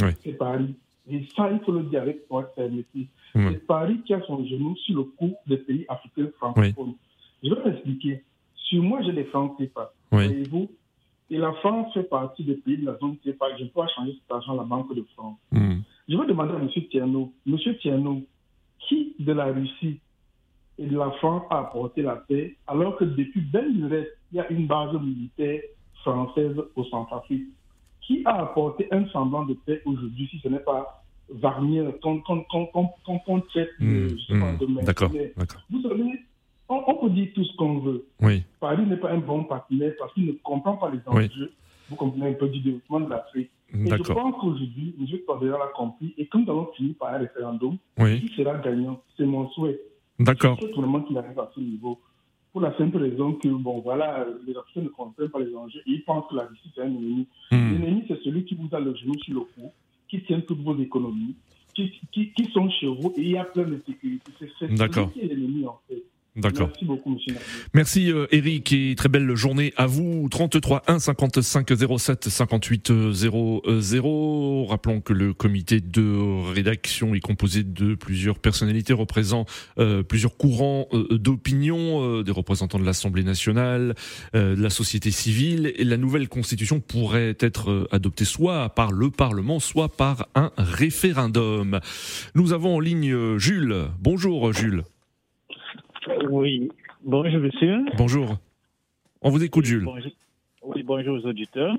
Oui. 0.00 0.10
C'est 0.22 0.32
Paris. 0.32 0.74
Et 1.10 1.26
ça, 1.36 1.50
il 1.50 1.60
faut 1.60 1.72
le 1.72 1.84
dire 1.84 2.02
avec 2.02 2.26
fermeté. 2.54 3.08
Hmm. 3.36 3.50
C'est 3.52 3.66
Paris 3.66 4.00
qui 4.06 4.14
a 4.14 4.22
son 4.22 4.42
genou 4.46 4.74
sur 4.76 4.96
le 4.96 5.04
cou 5.04 5.34
des 5.46 5.58
pays 5.58 5.84
africains 5.88 6.28
francophones. 6.38 6.94
Je 7.42 7.52
vais 7.52 7.70
m'expliquer. 7.70 8.24
Sur 8.54 8.82
moi, 8.82 9.02
j'ai 9.02 9.12
des 9.12 9.24
francs 9.24 9.58
CFA. 9.58 9.92
Oui. 10.10 10.26
Voyez-vous 10.26 10.70
Et 11.30 11.36
la 11.36 11.52
France 11.52 11.92
fait 11.92 12.04
partie 12.04 12.44
des 12.44 12.54
pays 12.54 12.78
de 12.78 12.86
la 12.86 12.96
zone 12.96 13.16
CFA. 13.18 13.54
Je 13.58 13.66
peux 13.66 13.82
changer 13.94 14.12
cet 14.12 14.30
argent 14.30 14.54
à 14.54 14.56
la 14.56 14.62
Banque 14.62 14.94
de 14.94 15.04
France. 15.14 15.36
Hmm. 15.52 15.80
Je 16.08 16.16
vais 16.16 16.26
demander 16.26 16.54
à 16.54 16.56
M. 16.56 16.70
Tierno. 16.88 17.30
M. 17.46 17.58
Tierno, 17.82 18.22
qui 18.88 19.14
de 19.18 19.32
la 19.32 19.52
Russie 19.52 20.00
et 20.78 20.86
de 20.86 20.96
la 20.96 21.10
France 21.12 21.42
a 21.50 21.58
apporté 21.58 22.00
la 22.00 22.16
paix 22.16 22.56
alors 22.66 22.96
que 22.96 23.04
depuis 23.04 23.42
belle 23.42 23.70
lurette, 23.70 24.16
il 24.32 24.36
y 24.36 24.40
a 24.40 24.50
une 24.50 24.66
base 24.66 24.94
militaire 24.94 25.60
française 25.96 26.56
au 26.74 26.84
Centrafrique 26.84 27.48
Qui 28.00 28.22
a 28.24 28.36
apporté 28.42 28.88
un 28.92 29.06
semblant 29.08 29.44
de 29.44 29.54
paix 29.54 29.82
aujourd'hui 29.84 30.26
si 30.30 30.38
ce 30.38 30.48
n'est 30.48 30.60
pas 30.60 31.02
Qu'on 31.28 32.20
qu'on 32.20 32.40
qu'on 32.44 33.18
qu'on 33.18 33.40
traite 33.40 33.70
de, 33.80 34.16
Hmm, 34.28 34.56
hmm. 34.60 34.84
D'accord. 34.84 35.10
Vous 35.70 35.82
savez, 35.82 36.02
on, 36.68 36.82
on 36.86 36.94
peut 36.96 37.10
dire 37.10 37.28
tout 37.34 37.44
ce 37.44 37.56
qu'on 37.56 37.78
veut. 37.80 38.04
Oui. 38.20 38.42
Paris 38.60 38.84
n'est 38.86 38.96
pas 38.96 39.10
un 39.12 39.18
bon 39.18 39.44
partenaire 39.44 39.92
parce 39.98 40.12
qu'il 40.14 40.26
ne 40.26 40.32
comprend 40.32 40.76
pas 40.76 40.90
les 40.90 40.98
Oui. 41.08 41.26
enjeux. 41.26 41.52
Vous 41.88 41.96
comprenez 41.96 42.28
un 42.30 42.32
peu 42.34 42.48
du 42.48 42.60
développement 42.60 43.00
de 43.00 43.10
l'Afrique. 43.10 43.50
Et 43.74 43.88
je 43.90 44.12
pense 44.12 44.34
qu'aujourd'hui, 44.40 44.94
M. 44.98 45.06
Touadéra 45.26 45.58
l'a 45.58 45.72
compris. 45.74 46.14
Et 46.18 46.26
quand 46.26 46.40
nous 46.40 46.50
allons 46.50 46.68
finir 46.76 46.94
par 46.98 47.14
un 47.14 47.18
référendum, 47.18 47.76
Oui. 47.98 48.20
qui 48.20 48.34
sera 48.36 48.54
gagnant? 48.58 49.00
C'est 49.16 49.26
mon 49.26 49.48
souhait. 49.50 49.80
D'accord. 50.18 50.58
Souhaite 50.58 50.74
vraiment 50.74 51.00
qu'il 51.02 51.18
arrive 51.18 51.38
à 51.38 51.50
ce 51.54 51.60
niveau. 51.60 52.00
Pour 52.52 52.62
la 52.62 52.76
simple 52.78 52.96
raison 52.98 53.34
que, 53.34 53.48
bon, 53.48 53.80
voilà, 53.80 54.24
les 54.46 54.56
Africains 54.56 54.80
ne 54.82 54.88
comprennent 54.88 55.28
pas 55.28 55.40
les 55.40 55.54
enjeux 55.54 55.80
et 55.86 55.90
ils 55.90 56.04
pensent 56.04 56.24
que 56.30 56.36
la 56.36 56.44
Russie, 56.46 56.70
c'est 56.74 56.80
un 56.82 56.86
ennemi. 56.86 57.26
Hmm. 57.52 57.72
L'ennemi, 57.72 58.04
c'est 58.08 58.20
celui 58.22 58.44
qui 58.44 58.54
vous 58.54 58.68
a 58.74 58.80
le 58.80 58.94
genou 58.94 59.14
sur 59.18 59.34
le 59.34 59.40
cou, 59.40 59.70
qui 60.08 60.22
tient 60.22 60.40
toutes 60.40 60.62
vos 60.62 60.78
économies, 60.78 61.34
qui, 61.74 61.92
qui, 62.12 62.32
qui 62.32 62.44
sont 62.52 62.70
chez 62.70 62.86
vous 62.86 63.12
et 63.16 63.20
il 63.20 63.30
y 63.30 63.38
a 63.38 63.44
plein 63.44 63.64
de 63.64 63.80
sécurité. 63.86 64.32
C'est 64.58 64.68
l'ennemi, 65.22 65.66
en 65.66 65.78
fait. 65.88 66.02
D'accord. 66.36 66.68
Merci 66.68 66.84
beaucoup. 66.84 67.18
Merci 67.74 68.12
euh, 68.12 68.26
Eric 68.30 68.72
et 68.72 68.94
très 68.96 69.08
belle 69.08 69.34
journée 69.34 69.72
à 69.76 69.86
vous. 69.86 70.28
33 70.30 70.82
1 70.86 70.98
55 70.98 71.72
07 71.98 72.28
58 72.28 73.12
00. 73.12 74.66
Rappelons 74.66 75.00
que 75.00 75.12
le 75.12 75.34
comité 75.34 75.80
de 75.80 76.50
rédaction 76.52 77.14
est 77.14 77.20
composé 77.20 77.62
de 77.62 77.94
plusieurs 77.94 78.38
personnalités 78.38 78.92
représentant 78.92 79.46
euh, 79.78 80.02
plusieurs 80.02 80.36
courants 80.36 80.88
euh, 80.92 81.18
d'opinion, 81.18 82.02
euh, 82.02 82.22
des 82.22 82.32
représentants 82.32 82.78
de 82.78 82.84
l'Assemblée 82.84 83.24
nationale, 83.24 83.94
euh, 84.34 84.54
de 84.56 84.62
la 84.62 84.70
société 84.70 85.10
civile. 85.10 85.72
Et 85.76 85.84
la 85.84 85.96
nouvelle 85.96 86.28
constitution 86.28 86.80
pourrait 86.80 87.36
être 87.40 87.70
euh, 87.70 87.88
adoptée 87.90 88.24
soit 88.24 88.70
par 88.70 88.92
le 88.92 89.10
Parlement, 89.10 89.60
soit 89.60 89.88
par 89.88 90.28
un 90.34 90.52
référendum. 90.56 91.80
Nous 92.34 92.52
avons 92.52 92.76
en 92.76 92.80
ligne 92.80 93.38
Jules. 93.38 93.86
Bonjour 94.00 94.52
Jules. 94.52 94.84
Oui, 96.28 96.70
bonjour 97.04 97.40
monsieur. 97.40 97.84
Bonjour. 97.96 98.36
On 99.22 99.30
vous 99.30 99.42
écoute 99.42 99.64
Jules. 99.64 99.84
Bonjour. 99.84 100.12
Oui, 100.62 100.82
bonjour 100.82 101.16
aux 101.18 101.26
auditeurs. 101.26 101.74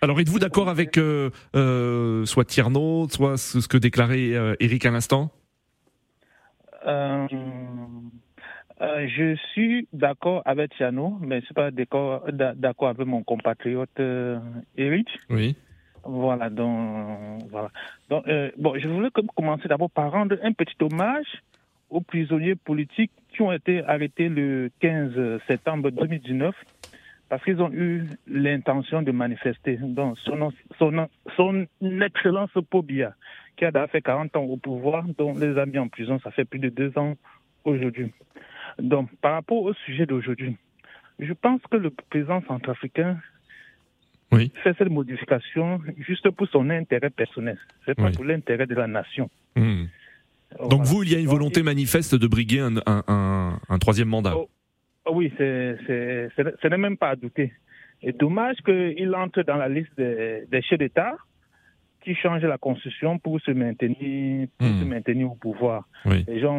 Alors, 0.00 0.18
êtes-vous 0.20 0.40
d'accord 0.40 0.68
avec 0.68 0.98
euh, 0.98 1.30
euh, 1.54 2.24
soit 2.24 2.44
Tierno, 2.44 3.08
soit 3.08 3.36
ce, 3.36 3.66
que 3.68 3.76
déclarait 3.76 4.34
euh, 4.34 4.56
Eric 4.58 4.84
à 4.86 4.90
l'instant? 4.90 5.30
Je 8.84 9.36
suis 9.52 9.86
d'accord 9.92 10.42
avec 10.44 10.74
Tierno, 10.76 11.16
mais 11.20 11.36
je 11.36 11.40
ne 11.40 11.44
suis 11.44 11.54
pas 11.54 11.70
d'accord 11.70 12.88
avec 12.88 13.06
mon 13.06 13.22
compatriote 13.22 14.00
Eric. 14.76 15.08
Oui. 15.30 15.54
Voilà, 16.04 16.50
donc, 16.50 17.44
voilà. 17.50 17.70
Donc, 18.10 18.24
bon, 18.58 18.76
je 18.76 18.88
voulais 18.88 19.10
commencer 19.36 19.68
d'abord 19.68 19.90
par 19.90 20.10
rendre 20.10 20.36
un 20.42 20.52
petit 20.52 20.74
hommage 20.80 21.42
aux 21.92 22.00
prisonniers 22.00 22.56
politiques 22.56 23.12
qui 23.32 23.42
ont 23.42 23.52
été 23.52 23.84
arrêtés 23.84 24.28
le 24.28 24.70
15 24.80 25.40
septembre 25.46 25.90
2019 25.90 26.54
parce 27.28 27.44
qu'ils 27.44 27.62
ont 27.62 27.72
eu 27.72 28.04
l'intention 28.26 29.02
de 29.02 29.10
manifester. 29.12 29.76
Donc, 29.80 30.18
son, 30.18 30.52
son, 30.78 31.08
son 31.36 31.66
excellence 32.02 32.50
Pobia, 32.68 33.14
qui 33.56 33.64
a 33.64 33.86
fait 33.86 34.02
40 34.02 34.36
ans 34.36 34.44
au 34.44 34.56
pouvoir, 34.56 35.04
dont 35.16 35.32
les 35.34 35.56
a 35.56 35.64
mis 35.64 35.78
en 35.78 35.88
prison, 35.88 36.18
ça 36.22 36.30
fait 36.30 36.44
plus 36.44 36.58
de 36.58 36.68
deux 36.68 36.96
ans 36.98 37.14
aujourd'hui. 37.64 38.12
Donc, 38.78 39.08
par 39.20 39.32
rapport 39.32 39.62
au 39.62 39.72
sujet 39.72 40.04
d'aujourd'hui, 40.04 40.56
je 41.18 41.32
pense 41.32 41.60
que 41.70 41.76
le 41.76 41.90
président 42.10 42.42
centrafricain 42.46 43.18
fait 44.62 44.74
cette 44.76 44.90
modification 44.90 45.80
juste 45.98 46.28
pour 46.30 46.48
son 46.48 46.70
intérêt 46.70 47.10
personnel, 47.10 47.58
c'est 47.84 47.94
pas 47.94 48.10
pour 48.10 48.24
l'intérêt 48.24 48.66
de 48.66 48.74
la 48.74 48.86
nation. 48.86 49.30
Hmm. 49.56 49.84
Donc 50.58 50.82
vous, 50.82 51.02
il 51.02 51.12
y 51.12 51.14
a 51.14 51.18
une 51.18 51.26
volonté 51.26 51.62
manifeste 51.62 52.14
de 52.14 52.26
briguer 52.26 52.60
un, 52.60 52.74
un, 53.68 53.78
troisième 53.78 54.08
mandat 54.08 54.36
oh, 54.36 54.48
oh 55.06 55.12
Oui, 55.14 55.32
ce 55.38 56.68
n'est 56.68 56.76
même 56.78 56.96
pas 56.96 57.10
à 57.10 57.16
douter. 57.16 57.52
Et 58.02 58.12
dommage 58.12 58.56
qu'il 58.64 59.14
entre 59.14 59.42
dans 59.42 59.56
la 59.56 59.68
liste 59.68 59.96
des, 59.96 60.62
chefs 60.62 60.78
d'État 60.78 61.16
qui 62.02 62.16
changent 62.16 62.42
la 62.42 62.58
constitution 62.58 63.18
pour 63.18 63.40
se 63.40 63.52
maintenir, 63.52 64.48
pour 64.58 64.66
se 64.66 64.84
hmm. 64.84 64.88
maintenir 64.88 65.30
au 65.30 65.36
pouvoir. 65.36 65.86
Les 66.04 66.40
gens 66.40 66.56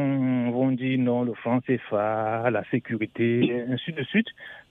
vont 0.51 0.71
dire 0.71 0.97
non, 0.99 1.23
le 1.23 1.33
franc 1.33 1.59
CFA, 1.61 2.49
la 2.49 2.63
sécurité, 2.71 3.65
ainsi 3.69 3.91
de 3.91 4.03
suite. 4.03 4.27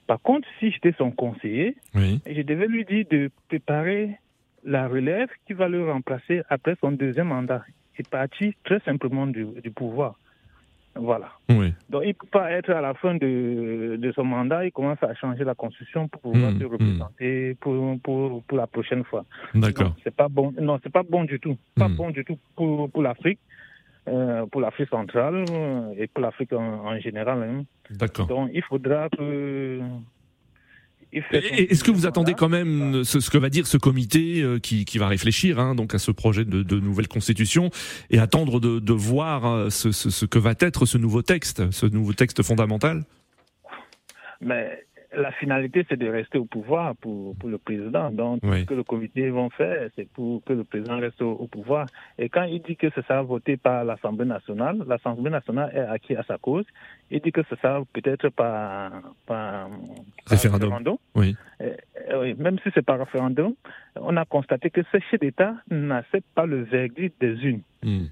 Par 0.07 0.19
contre, 0.19 0.47
si 0.59 0.71
j'étais 0.71 0.93
son 0.97 1.11
conseiller, 1.11 1.75
je 1.93 2.41
devais 2.41 2.67
lui 2.67 2.85
dire 2.85 3.05
de 3.09 3.29
préparer 3.47 4.17
la 4.65 4.87
relève 4.87 5.29
qui 5.45 5.53
va 5.53 5.67
le 5.67 5.91
remplacer 5.91 6.41
après 6.49 6.75
son 6.81 6.91
deuxième 6.91 7.27
mandat 7.27 7.63
est 7.97 8.09
parti 8.09 8.55
très 8.63 8.79
simplement 8.81 9.27
du, 9.27 9.45
pouvoir. 9.75 10.15
Voilà. 10.95 11.29
Oui. 11.49 11.73
Donc 11.89 12.03
il 12.03 12.09
ne 12.09 12.13
peut 12.13 12.27
pas 12.31 12.51
être 12.51 12.69
à 12.69 12.79
la 12.79 12.93
fin 12.93 13.15
de, 13.15 13.97
de, 13.99 14.11
son 14.11 14.23
mandat, 14.23 14.65
il 14.65 14.71
commence 14.71 15.01
à 15.01 15.13
changer 15.15 15.43
la 15.43 15.55
constitution 15.55 16.07
pour 16.07 16.21
pouvoir 16.21 16.51
mmh, 16.51 16.59
se 16.59 16.65
représenter 16.65 17.51
mmh. 17.53 17.55
pour, 17.55 17.99
pour, 18.01 18.43
pour, 18.43 18.57
la 18.57 18.67
prochaine 18.67 19.03
fois. 19.03 19.25
D'accord. 19.55 19.95
C'est 20.03 20.15
pas 20.15 20.27
bon. 20.27 20.53
Non, 20.59 20.79
c'est 20.83 20.91
pas 20.91 21.01
bon 21.01 21.23
du 21.23 21.39
tout. 21.39 21.57
Pas 21.75 21.87
mmh. 21.87 21.95
bon 21.95 22.09
du 22.11 22.23
tout 22.23 22.37
pour, 22.55 22.91
pour 22.91 23.01
l'Afrique, 23.01 23.39
euh, 24.07 24.45
pour 24.45 24.61
l'Afrique 24.61 24.89
centrale 24.89 25.45
euh, 25.49 25.93
et 25.97 26.05
pour 26.05 26.21
l'Afrique 26.21 26.53
en, 26.53 26.85
en, 26.85 26.99
général. 26.99 27.41
Hein. 27.41 27.63
D'accord. 27.89 28.27
Donc 28.27 28.51
il 28.53 28.61
faudra 28.61 29.09
que 29.09 29.79
est-ce 31.13 31.83
que 31.83 31.91
vous 31.91 32.05
attendez 32.05 32.33
quand 32.33 32.49
même 32.49 33.03
ce, 33.03 33.29
que 33.29 33.37
va 33.37 33.49
dire 33.49 33.67
ce 33.67 33.77
comité 33.77 34.41
euh, 34.41 34.59
qui, 34.59 34.97
va 34.97 35.07
réfléchir 35.07 35.59
hein, 35.59 35.75
donc 35.75 35.93
à 35.93 35.99
ce 35.99 36.11
projet 36.11 36.45
de, 36.45 36.79
nouvelle 36.79 37.07
constitution 37.07 37.69
et 38.09 38.19
attendre 38.19 38.59
de, 38.59 38.93
voir 38.93 39.45
euh, 39.45 39.69
ce, 39.69 40.25
que 40.25 40.39
va 40.39 40.53
être 40.59 40.85
ce 40.85 40.97
nouveau 40.97 41.21
texte, 41.21 41.71
ce 41.71 41.85
nouveau 41.85 42.13
texte 42.13 42.43
fondamental? 42.43 43.03
Mais 44.41 44.85
la 45.15 45.31
finalité, 45.31 45.85
c'est 45.89 45.97
de 45.97 46.07
rester 46.07 46.37
au 46.37 46.45
pouvoir 46.45 46.95
pour, 46.95 47.35
pour 47.37 47.49
le 47.49 47.57
président. 47.57 48.09
Donc, 48.11 48.41
ce 48.43 48.65
que 48.65 48.73
le 48.73 48.83
comité 48.83 49.29
vont 49.29 49.49
faire, 49.49 49.89
c'est 49.95 50.09
pour 50.09 50.43
que 50.43 50.53
le 50.53 50.63
président 50.63 50.99
reste 50.99 51.21
au, 51.21 51.47
pouvoir. 51.47 51.87
Et 52.17 52.29
quand 52.29 52.43
il 52.43 52.61
dit 52.61 52.75
que 52.75 52.89
ce 52.91 53.01
sera 53.01 53.21
voté 53.21 53.57
par 53.57 53.83
l'Assemblée 53.83 54.25
nationale, 54.25 54.83
l'Assemblée 54.87 55.29
nationale 55.29 55.71
est 55.73 55.79
acquis 55.79 56.15
à 56.15 56.23
sa 56.23 56.37
cause. 56.37 56.65
Il 57.11 57.21
dit 57.21 57.31
que 57.31 57.43
ce 57.49 57.55
sera 57.55 57.83
peut-être 57.93 58.29
par, 58.29 58.91
par, 59.25 59.69
référendum. 60.27 60.97
Oui. 61.15 61.35
oui. 61.59 62.33
Même 62.37 62.57
si 62.59 62.69
c'est 62.73 62.85
par 62.85 62.99
référendum, 62.99 63.53
on 63.95 64.17
a 64.17 64.25
constaté 64.25 64.69
que 64.69 64.81
ce 64.91 64.97
chef 65.11 65.19
d'État 65.19 65.55
n'accepte 65.69 66.27
pas 66.33 66.45
le 66.45 66.63
verdict 66.63 67.19
des 67.19 67.35
unes. 67.45 67.61
Hmm. 67.83 68.05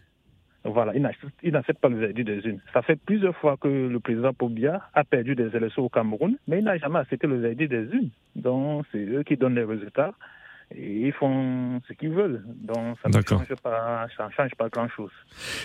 Voilà, 0.64 0.94
il 0.96 1.02
n'accepte 1.52 1.80
pas 1.80 1.90
le 1.90 1.98
verdict 1.98 2.28
des 2.28 2.48
unes. 2.48 2.60
Ça 2.72 2.84
fait 2.84 2.96
plusieurs 2.96 3.36
fois 3.38 3.58
que 3.58 3.68
le 3.68 4.00
président 4.00 4.32
Pobia 4.32 4.82
a 4.94 5.04
perdu 5.04 5.34
des 5.34 5.56
élections 5.56 5.84
au 5.84 5.90
Cameroun, 5.90 6.38
mais 6.48 6.60
il 6.60 6.64
n'a 6.64 6.78
jamais 6.78 7.00
accepté 7.00 7.26
le 7.26 7.40
verdict 7.40 7.72
des 7.72 7.86
unes. 7.92 8.10
Donc, 8.36 8.86
c'est 8.92 9.04
eux 9.04 9.24
qui 9.24 9.38
donnent 9.38 9.56
les 9.56 9.64
résultats 9.64 10.14
et 10.76 11.08
ils 11.08 11.14
font 11.14 11.82
ce 11.88 11.94
qu'ils 11.94 12.12
veulent. 12.12 12.44
Donc, 12.62 12.98
ça 13.02 13.10
ne 13.10 13.22
change 13.28 13.56
pas, 13.62 14.08
change 14.36 14.52
pas 14.56 14.70
grand-chose. 14.70 15.12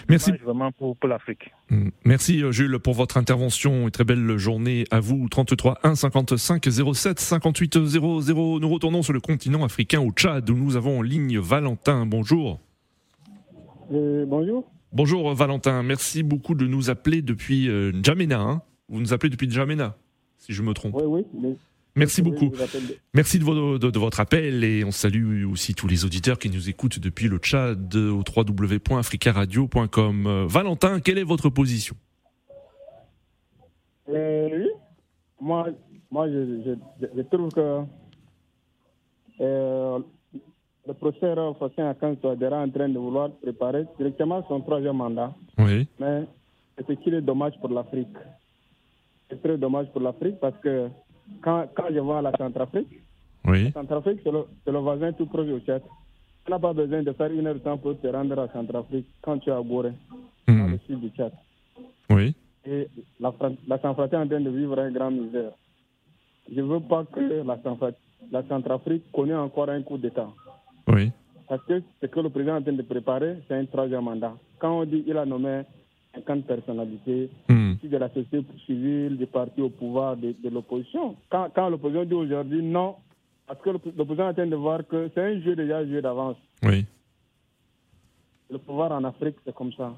Merci. 0.08 0.32
vraiment 0.42 0.72
pour, 0.72 0.96
pour 0.96 1.08
l'Afrique. 1.08 1.52
Mm. 1.70 1.88
Merci, 2.04 2.42
euh, 2.42 2.50
Jules, 2.50 2.78
pour 2.78 2.94
votre 2.94 3.16
intervention. 3.18 3.82
Une 3.82 3.90
très 3.90 4.04
belle 4.04 4.36
journée 4.38 4.84
à 4.90 5.00
vous. 5.00 5.28
33 5.28 5.78
1 5.82 5.94
55 5.94 6.64
07 6.94 7.20
58 7.20 7.84
00. 7.84 8.60
Nous 8.60 8.68
retournons 8.68 9.02
sur 9.02 9.12
le 9.12 9.20
continent 9.20 9.62
africain 9.64 10.00
au 10.00 10.10
Tchad 10.10 10.48
où 10.48 10.56
nous 10.56 10.76
avons 10.76 10.98
en 10.98 11.02
ligne 11.02 11.38
Valentin. 11.38 12.06
Bonjour. 12.06 12.60
Euh, 13.92 14.24
bonjour. 14.26 14.68
Bonjour 14.96 15.34
Valentin, 15.34 15.82
merci 15.82 16.22
beaucoup 16.22 16.54
de 16.54 16.66
nous 16.66 16.88
appeler 16.88 17.20
depuis 17.20 17.68
euh. 17.68 17.92
Hein. 18.30 18.62
vous 18.88 18.98
nous 18.98 19.12
appelez 19.12 19.28
depuis 19.28 19.46
N'Djamena, 19.46 19.94
si 20.38 20.54
je 20.54 20.62
me 20.62 20.72
trompe. 20.72 20.94
Oui, 20.94 21.22
oui. 21.34 21.54
Merci 21.96 22.22
beaucoup. 22.22 22.50
Merci 23.12 23.38
de, 23.38 23.98
votre 23.98 24.20
appel 24.20 24.64
et 24.64 24.84
on 24.84 24.90
salue 24.92 25.44
aussi 25.44 25.74
tous 25.74 25.86
les 25.86 26.06
auditeurs 26.06 26.38
qui 26.38 26.48
nous 26.48 26.70
écoutent 26.70 26.98
depuis 26.98 27.28
le 27.28 27.36
Tchad 27.36 27.94
au 27.94 28.24
www.africaradio.com. 28.34 30.26
Euh, 30.26 30.46
Valentin, 30.46 31.00
quelle 31.00 31.18
est 31.18 31.24
votre 31.24 31.50
position? 31.50 31.94
Euh, 34.08 34.48
Oui, 34.50 34.70
moi, 35.42 35.66
moi 36.10 36.26
je, 36.26 36.74
trouve 37.30 37.50
que 37.50 37.82
le 40.86 40.94
professeur 40.94 41.56
Faustin 41.58 41.88
Akanso 41.88 42.32
est 42.32 42.46
en 42.46 42.70
train 42.70 42.88
de 42.88 42.98
vouloir 42.98 43.30
préparer 43.42 43.84
directement 43.98 44.44
son 44.48 44.60
troisième 44.60 44.96
mandat. 44.96 45.34
Oui. 45.58 45.86
Mais 45.98 46.24
c'est 46.76 46.86
ce 46.86 46.92
qui 46.92 47.10
est 47.10 47.20
dommage 47.20 47.54
pour 47.60 47.70
l'Afrique. 47.70 48.16
C'est 49.28 49.42
très 49.42 49.56
dommage 49.56 49.86
pour 49.92 50.02
l'Afrique 50.02 50.38
parce 50.40 50.56
que 50.58 50.88
quand, 51.42 51.66
quand 51.74 51.88
je 51.92 51.98
vois 51.98 52.22
la 52.22 52.32
Centrafrique, 52.32 52.88
oui. 53.44 53.64
la 53.64 53.72
Centrafrique, 53.72 54.20
c'est 54.22 54.30
le, 54.30 54.78
voisin 54.78 55.12
tout 55.12 55.26
proche 55.26 55.48
au 55.48 55.58
Tchad. 55.60 55.82
Tu 56.44 56.52
n'as 56.52 56.58
pas 56.60 56.72
besoin 56.72 57.02
de 57.02 57.12
faire 57.12 57.32
une 57.32 57.46
heure 57.46 57.54
de 57.54 57.58
temps 57.60 57.78
pour 57.78 57.98
te 58.00 58.06
rendre 58.06 58.38
à 58.38 58.48
Centrafrique 58.52 59.06
quand 59.22 59.38
tu 59.38 59.50
es 59.50 59.52
à 59.52 59.60
Gorée, 59.60 59.92
hmm. 60.46 60.58
dans 60.58 60.68
le 60.68 60.78
sud 60.86 61.00
du 61.00 61.08
Tchad. 61.08 61.32
Oui. 62.10 62.34
Et 62.64 62.88
la, 63.18 63.32
la 63.66 63.78
Centrafrique 63.78 64.12
est 64.12 64.16
en 64.16 64.28
train 64.28 64.40
de 64.40 64.50
vivre 64.50 64.78
un 64.78 64.90
grand 64.92 65.10
misère. 65.10 65.52
Je 66.48 66.60
ne 66.60 66.66
veux 66.66 66.80
pas 66.80 67.04
que 67.04 67.42
la, 67.44 67.58
la 68.30 68.42
Centrafrique 68.48 69.10
connaisse 69.12 69.36
encore 69.36 69.68
un 69.68 69.82
coup 69.82 69.98
d'État. 69.98 70.28
Oui. 70.88 71.10
Parce 71.48 71.62
que 71.64 71.82
ce 72.00 72.06
que 72.06 72.20
le 72.20 72.30
président 72.30 72.56
est 72.56 72.58
en 72.58 72.62
train 72.62 72.72
de 72.72 72.82
préparer, 72.82 73.36
c'est 73.46 73.54
un 73.54 73.64
troisième 73.66 74.04
mandat. 74.04 74.34
Quand 74.58 74.80
on 74.80 74.84
dit 74.84 75.02
qu'il 75.04 75.16
a 75.16 75.24
nommé 75.24 75.62
50 76.14 76.46
personnalités, 76.46 77.30
hmm. 77.48 77.74
de 77.82 77.96
la 77.96 78.08
société 78.08 78.44
civile, 78.64 79.16
des 79.16 79.26
partis 79.26 79.60
au 79.60 79.68
pouvoir, 79.68 80.16
de, 80.16 80.34
l'opposition, 80.50 81.16
quand, 81.30 81.50
quand 81.54 81.68
l'opposition 81.68 82.04
dit 82.04 82.14
aujourd'hui 82.14 82.62
non, 82.62 82.96
parce 83.46 83.60
que 83.60 83.70
l'opposition 83.70 84.26
est 84.26 84.30
en 84.30 84.34
train 84.34 84.46
de 84.46 84.56
voir 84.56 84.86
que 84.86 85.10
c'est 85.14 85.22
un 85.22 85.40
jeu 85.40 85.54
déjà 85.54 85.86
joué 85.86 86.02
d'avance. 86.02 86.36
Oui. 86.64 86.84
Le 88.50 88.58
pouvoir 88.58 88.92
en 88.92 89.04
Afrique, 89.04 89.36
c'est 89.44 89.54
comme 89.54 89.72
ça 89.72 89.94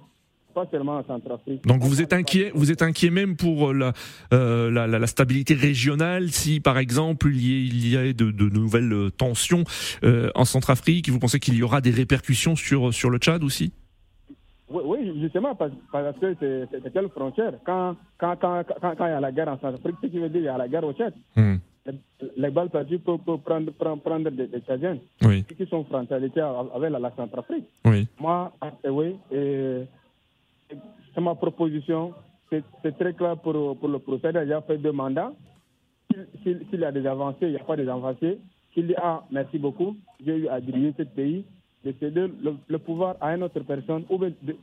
pas 0.54 0.66
seulement 0.70 0.96
en 0.96 1.04
Centrafrique. 1.04 1.64
Donc 1.66 1.82
vous 1.82 2.02
êtes 2.02 2.12
inquiet, 2.12 2.50
vous 2.54 2.70
êtes 2.70 2.82
inquiet 2.82 3.10
même 3.10 3.36
pour 3.36 3.70
euh, 3.70 3.92
euh, 4.32 4.70
la, 4.70 4.86
la, 4.86 4.98
la, 4.98 5.06
stabilité 5.06 5.54
régionale 5.54 6.30
si 6.30 6.60
par 6.60 6.78
exemple 6.78 7.28
il 7.28 7.90
y 7.90 7.96
a, 7.96 8.04
il 8.04 8.06
y 8.06 8.10
a 8.10 8.12
de, 8.12 8.30
de, 8.30 8.48
nouvelles 8.48 8.92
euh, 8.92 9.10
tensions 9.10 9.64
en 10.02 10.44
Centrafrique. 10.44 11.08
Vous 11.08 11.18
pensez 11.18 11.40
qu'il 11.40 11.54
y 11.54 11.62
aura 11.62 11.80
des 11.80 11.90
répercussions 11.90 12.56
sur, 12.56 12.92
sur 12.92 13.10
le 13.10 13.18
Tchad 13.18 13.42
aussi? 13.44 13.72
Oui, 14.70 14.82
oui, 14.84 15.20
justement, 15.20 15.54
parce, 15.54 15.72
que 16.20 16.34
c'est 16.40 16.92
quelle 16.92 17.08
frontière 17.08 17.54
quand 17.64 17.96
quand, 18.18 18.36
quand, 18.36 18.64
quand, 18.80 19.06
il 19.06 19.10
y 19.10 19.12
a 19.12 19.20
la 19.20 19.32
guerre 19.32 19.48
en 19.48 19.58
Centrafrique, 19.58 19.96
ce 20.02 20.08
qui 20.08 20.18
veut 20.18 20.28
dire 20.28 20.40
qu'il 20.40 20.44
y 20.44 20.48
a 20.48 20.58
la 20.58 20.68
guerre 20.68 20.84
au 20.84 20.92
Tchad. 20.92 21.14
Hmm. 21.36 21.56
Les, 22.36 22.50
balles 22.50 22.68
perdues 22.68 22.98
peuvent, 22.98 23.18
prendre, 23.42 23.70
prendre, 23.72 24.02
prendre, 24.02 24.30
des, 24.30 24.46
des 24.46 24.60
Tchadiens 24.60 24.98
oui. 25.22 25.44
qui 25.44 25.66
sont 25.66 25.84
frontaliers 25.84 26.30
avec 26.74 26.90
la, 26.90 26.98
la 26.98 27.12
Centrafrique. 27.16 27.64
Oui. 27.86 28.06
Moi, 28.20 28.52
oui, 28.84 29.16
et 29.32 29.84
ma 31.20 31.34
proposition. 31.34 32.14
C'est 32.50 32.98
très 32.98 33.12
clair 33.12 33.36
pour, 33.36 33.76
pour 33.78 33.88
le 33.88 33.98
procès. 33.98 34.30
Il 34.30 34.52
a 34.52 34.62
fait 34.62 34.78
deux 34.78 34.92
mandats. 34.92 35.32
S'il 36.42 36.80
y 36.80 36.84
a 36.84 36.92
des 36.92 37.06
avancées, 37.06 37.38
il 37.42 37.50
n'y 37.50 37.56
a 37.56 37.64
pas 37.64 37.76
des 37.76 37.88
avancées. 37.88 38.38
S'il 38.72 38.86
dit 38.86 38.94
Ah, 38.96 39.24
merci 39.30 39.58
beaucoup, 39.58 39.96
j'ai 40.24 40.36
eu 40.36 40.48
à 40.48 40.60
diriger 40.60 40.94
ce 40.96 41.02
pays, 41.02 41.44
de 41.84 41.92
céder 42.00 42.26
le, 42.68 42.78
pouvoir 42.78 43.16
à 43.20 43.34
une 43.34 43.42
autre 43.42 43.60
personne 43.60 44.04
ou 44.08 44.18
de, 44.18 44.32
de, 44.42 44.54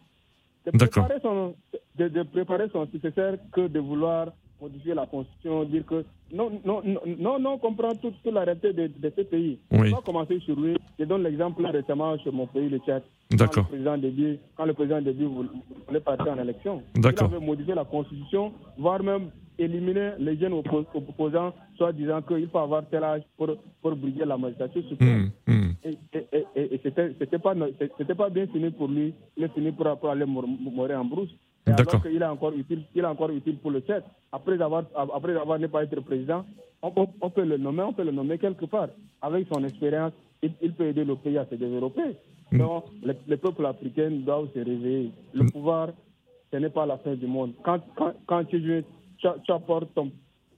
préparer 0.72 1.20
son, 1.22 1.54
de, 1.98 2.24
préparer 2.24 2.70
son 2.72 2.88
successeur 2.88 3.38
que 3.52 3.68
de 3.68 3.80
vouloir 3.80 4.30
modifier 4.60 4.94
la 4.94 5.06
constitution, 5.06 5.64
dire 5.66 5.86
que 5.86 6.06
non, 6.34 6.50
non, 6.66 6.82
non, 6.84 7.02
non, 7.06 7.40
non 7.40 7.52
on 7.54 7.58
comprend 7.58 7.94
toute, 7.96 8.22
toute 8.24 8.34
la 8.34 8.44
réalité 8.46 8.74
de, 8.74 8.88
de 8.88 9.14
ce 9.16 9.22
pays. 9.22 9.60
Oui. 9.72 9.92
On 9.92 9.98
va 9.98 10.02
commencer 10.02 10.40
sur 10.40 10.60
lui. 10.60 10.78
Je 10.98 11.06
donne 11.06 11.24
l'exemple 11.24 11.66
récemment 11.66 12.18
sur 12.20 12.34
mon 12.34 12.48
pays, 12.48 12.70
le 12.70 12.80
Tchad. 12.80 13.04
D'accord. 13.32 13.66
Quand 14.56 14.66
le 14.66 14.74
président 14.74 15.02
Déby, 15.02 15.24
voulait 15.26 16.00
partir 16.00 16.34
en 16.34 16.40
élection, 16.40 16.84
il 16.96 17.02
avait 17.26 17.46
modifié 17.46 17.74
la 17.74 17.84
constitution, 17.86 18.54
voire 18.78 19.02
même 19.04 19.30
éliminer 19.58 20.12
les 20.20 20.38
jeunes 20.38 20.54
oppo- 20.54 20.86
opposants, 20.94 21.54
soit 21.78 21.92
disant 21.94 22.22
qu'il 22.22 22.48
faut 22.50 22.60
avoir 22.60 22.84
tel 22.90 23.04
âge 23.04 23.24
pour, 23.38 23.50
pour 23.82 23.96
briguer 23.96 24.26
la 24.26 24.38
magistrature 24.38 24.84
suprême. 24.90 25.32
Hum. 25.48 25.74
Et, 25.84 25.98
et- 26.14 26.46
et- 26.56 26.76
et- 26.76 26.82
c'était 27.20 27.40
pas 27.40 27.54
no- 27.56 27.68
c'était 27.98 28.16
pas 28.16 28.30
bien 28.30 28.48
fini 28.48 28.70
pour 28.72 28.88
lui. 28.88 29.14
Il 29.38 29.44
est 29.44 29.54
fini 29.54 29.72
pour, 29.72 29.86
pour 29.98 30.10
aller 30.10 30.26
mourir 30.26 31.00
en 31.00 31.06
brousse. 31.06 31.30
D'accord. 31.78 32.04
qu'il 32.04 32.22
est 32.22 32.26
encore 32.26 32.54
utile, 32.54 32.84
il 32.94 33.02
est 33.02 33.06
encore 33.08 33.32
utile 33.32 33.58
pour 33.58 33.72
le 33.72 33.82
CET. 33.88 34.04
Après 34.32 34.62
avoir 34.62 34.84
après 35.16 35.36
avoir 35.36 35.58
ne 35.58 35.66
pas 35.68 35.84
être 35.84 36.00
président, 36.02 36.46
on, 36.84 36.92
on- 36.96 37.08
on 37.22 37.30
peut 37.32 37.44
le 37.46 37.58
nommer, 37.58 37.82
on 37.84 37.94
peut 37.94 38.04
le 38.04 38.12
nommer 38.12 38.38
quelque 38.38 38.66
part. 38.66 38.90
Avec 39.22 39.48
son 39.52 39.64
expérience, 39.64 40.12
il, 40.44 40.52
il 40.62 40.74
peut 40.74 40.86
aider 40.86 41.04
le 41.06 41.16
pays 41.16 41.38
à 41.40 41.46
se 41.46 41.56
développer. 41.56 42.16
Mm. 42.52 42.58
Donc, 42.58 42.86
les, 43.04 43.16
les 43.28 43.38
peuples 43.38 43.66
africains 43.66 44.12
doivent 44.12 44.50
se 44.54 44.60
réveiller. 44.60 45.12
Le 45.34 45.46
pouvoir, 45.52 45.90
ce 46.52 46.58
n'est 46.58 46.70
pas 46.70 46.86
la 46.86 46.98
fin 46.98 47.16
du 47.16 47.28
monde. 47.28 47.54
Quand, 47.64 47.80
quand, 47.96 48.14
quand 48.26 48.44
tu, 48.46 48.60
viens, 48.60 48.82
tu, 49.18 49.28
tu 49.44 49.52
apportes 49.52 49.94
ton, 49.94 50.12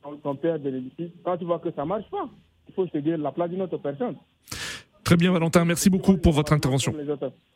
ton, 0.04 0.18
ton 0.18 0.36
père 0.36 0.60
de 0.60 0.70
l'édifice, 0.70 1.12
quand 1.24 1.38
tu 1.38 1.46
vois 1.46 1.60
que 1.60 1.72
ça 1.72 1.84
ne 1.84 1.88
marche 1.88 2.10
pas, 2.10 2.30
il 2.68 2.74
faut 2.74 2.88
se 2.88 2.98
dire 2.98 3.18
la 3.18 3.32
place 3.32 3.50
d'une 3.50 3.62
autre 3.62 3.78
personne. 3.78 4.16
Très 5.08 5.16
bien, 5.16 5.32
Valentin. 5.32 5.64
Merci 5.64 5.90
beaucoup 5.90 6.18
pour 6.18 6.34
votre 6.34 6.52
intervention. 6.52 6.94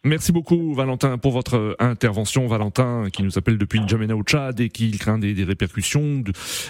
Merci 0.06 0.32
beaucoup, 0.32 0.74
Valentin, 0.74 1.18
pour 1.18 1.34
votre 1.34 1.58
euh, 1.58 1.76
intervention. 1.80 2.48
Valentin, 2.48 3.10
qui 3.12 3.24
nous 3.24 3.38
appelle 3.38 3.58
depuis 3.58 3.82
N'Djamena 3.82 4.16
au 4.16 4.24
Tchad 4.24 4.62
et 4.62 4.70
qui 4.70 4.90
craint 4.92 5.20
des, 5.20 5.44
répercussions 5.44 6.24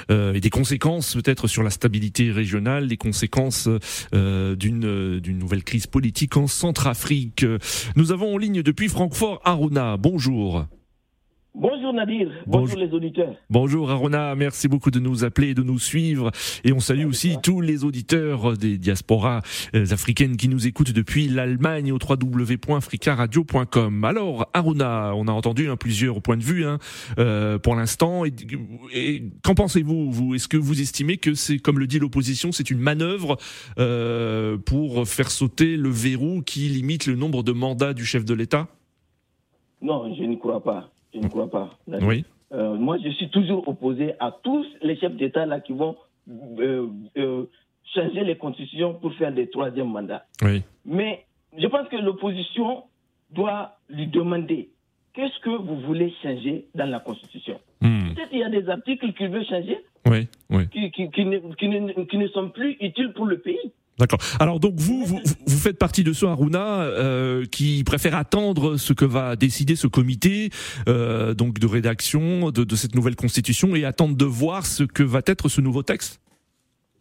euh, 0.09 0.33
et 0.33 0.39
des 0.39 0.49
conséquences 0.49 1.13
peut-être 1.13 1.45
sur 1.45 1.61
la 1.61 1.69
stabilité 1.69 2.31
régionale, 2.31 2.87
les 2.87 2.97
conséquences 2.97 3.69
euh, 4.15 4.55
d'une 4.55 4.85
euh, 4.85 5.19
d'une 5.19 5.37
nouvelle 5.37 5.63
crise 5.63 5.85
politique 5.85 6.35
en 6.35 6.47
Centrafrique. 6.47 7.45
Nous 7.95 8.11
avons 8.11 8.33
en 8.33 8.37
ligne 8.39 8.63
depuis 8.63 8.89
Francfort 8.89 9.39
Aruna. 9.43 9.97
Bonjour. 9.97 10.65
Bonjour 11.53 11.91
Nadir, 11.91 12.29
Bonjour. 12.47 12.61
bonjour, 12.61 12.79
les 12.79 12.93
auditeurs. 12.93 13.35
Bonjour 13.49 13.91
Aruna, 13.91 14.35
merci 14.35 14.69
beaucoup 14.69 14.89
de 14.89 15.01
nous 15.01 15.25
appeler 15.25 15.49
et 15.49 15.53
de 15.53 15.63
nous 15.63 15.79
suivre. 15.79 16.31
Et 16.63 16.71
on 16.71 16.79
salue 16.79 17.05
aussi 17.05 17.35
tous 17.43 17.59
les 17.59 17.83
auditeurs 17.83 18.55
des 18.55 18.77
diasporas 18.77 19.41
euh, 19.75 19.85
africaines 19.91 20.37
qui 20.37 20.47
nous 20.47 20.65
écoutent 20.65 20.93
depuis 20.93 21.27
l'Allemagne 21.27 21.91
au 21.91 21.97
www.africaradio.com. 21.97 24.05
Alors 24.05 24.49
Aruna, 24.53 25.11
on 25.13 25.27
a 25.27 25.33
entendu 25.33 25.69
hein, 25.69 25.75
plusieurs 25.75 26.21
points 26.21 26.37
de 26.37 26.43
vue 26.43 26.65
hein, 26.65 26.79
euh, 27.19 27.59
pour 27.59 27.75
l'instant. 27.75 28.23
Et, 28.23 28.31
et 28.93 29.23
qu'en 29.43 29.53
pensez-vous 29.53 30.09
vous? 30.09 30.35
Est-ce 30.35 30.47
que 30.47 30.55
vous 30.57 30.79
estimez 30.79 31.17
que 31.17 31.33
c'est, 31.33 31.59
comme 31.59 31.79
le 31.79 31.87
dit 31.87 31.99
l'opposition, 31.99 32.53
c'est 32.53 32.71
une 32.71 32.79
manœuvre 32.79 33.35
euh, 33.77 34.57
pour 34.57 35.05
faire 35.05 35.29
sauter 35.29 35.75
le 35.75 35.89
verrou 35.89 36.43
qui 36.43 36.69
limite 36.69 37.07
le 37.07 37.17
nombre 37.17 37.43
de 37.43 37.51
mandats 37.51 37.93
du 37.93 38.05
chef 38.05 38.23
de 38.23 38.33
l'État? 38.33 38.69
Non, 39.81 40.15
je 40.15 40.23
ne 40.23 40.37
crois 40.37 40.63
pas. 40.63 40.93
Je 41.13 41.19
ne 41.19 41.27
crois 41.27 41.49
pas. 41.49 41.77
Oui. 41.87 42.25
Euh, 42.53 42.75
moi, 42.75 42.97
je 43.03 43.09
suis 43.09 43.29
toujours 43.29 43.67
opposé 43.67 44.13
à 44.19 44.31
tous 44.43 44.65
les 44.81 44.97
chefs 44.97 45.15
d'État 45.15 45.45
là 45.45 45.59
qui 45.59 45.73
vont 45.73 45.95
euh, 46.59 46.87
euh, 47.17 47.45
changer 47.93 48.23
les 48.23 48.35
constitutions 48.37 48.93
pour 48.95 49.13
faire 49.13 49.31
des 49.33 49.49
troisièmes 49.49 49.89
mandats. 49.89 50.25
Oui. 50.43 50.61
Mais 50.85 51.25
je 51.57 51.67
pense 51.67 51.87
que 51.89 51.97
l'opposition 51.97 52.83
doit 53.31 53.77
lui 53.89 54.07
demander 54.07 54.69
qu'est-ce 55.13 55.39
que 55.39 55.49
vous 55.49 55.79
voulez 55.81 56.13
changer 56.21 56.67
dans 56.75 56.89
la 56.89 56.99
constitution? 56.99 57.59
Hmm. 57.81 58.13
Peut-être 58.13 58.29
il 58.31 58.39
y 58.39 58.43
a 58.43 58.49
des 58.49 58.67
articles 58.69 59.13
qu'il 59.13 59.29
veut 59.29 59.43
changer 59.45 59.77
Oui. 60.09 60.27
Oui. 60.49 60.67
qui, 60.69 60.91
qui, 60.91 61.09
qui 61.11 61.25
ne, 61.25 61.39
qui 61.55 61.67
ne- 61.69 62.03
qui 62.03 62.17
ne 62.17 62.27
sont 62.27 62.49
plus 62.49 62.77
utiles 62.81 63.13
pour 63.13 63.25
le 63.25 63.37
pays. 63.39 63.71
D'accord. 63.99 64.19
Alors 64.39 64.59
donc 64.59 64.75
vous, 64.77 65.05
vous, 65.05 65.19
vous 65.45 65.57
faites 65.57 65.77
partie 65.77 66.03
de 66.03 66.13
ceux, 66.13 66.27
Aruna, 66.27 66.81
euh, 66.81 67.45
qui 67.45 67.83
préfèrent 67.83 68.15
attendre 68.15 68.77
ce 68.77 68.93
que 68.93 69.05
va 69.05 69.35
décider 69.35 69.75
ce 69.75 69.87
comité 69.87 70.49
euh, 70.87 71.33
donc 71.33 71.59
de 71.59 71.67
rédaction 71.67 72.49
de, 72.51 72.63
de 72.63 72.75
cette 72.75 72.95
nouvelle 72.95 73.15
constitution 73.15 73.75
et 73.75 73.85
attendre 73.85 74.15
de 74.15 74.25
voir 74.25 74.65
ce 74.65 74.83
que 74.83 75.03
va 75.03 75.21
être 75.27 75.49
ce 75.49 75.61
nouveau 75.61 75.83
texte? 75.83 76.21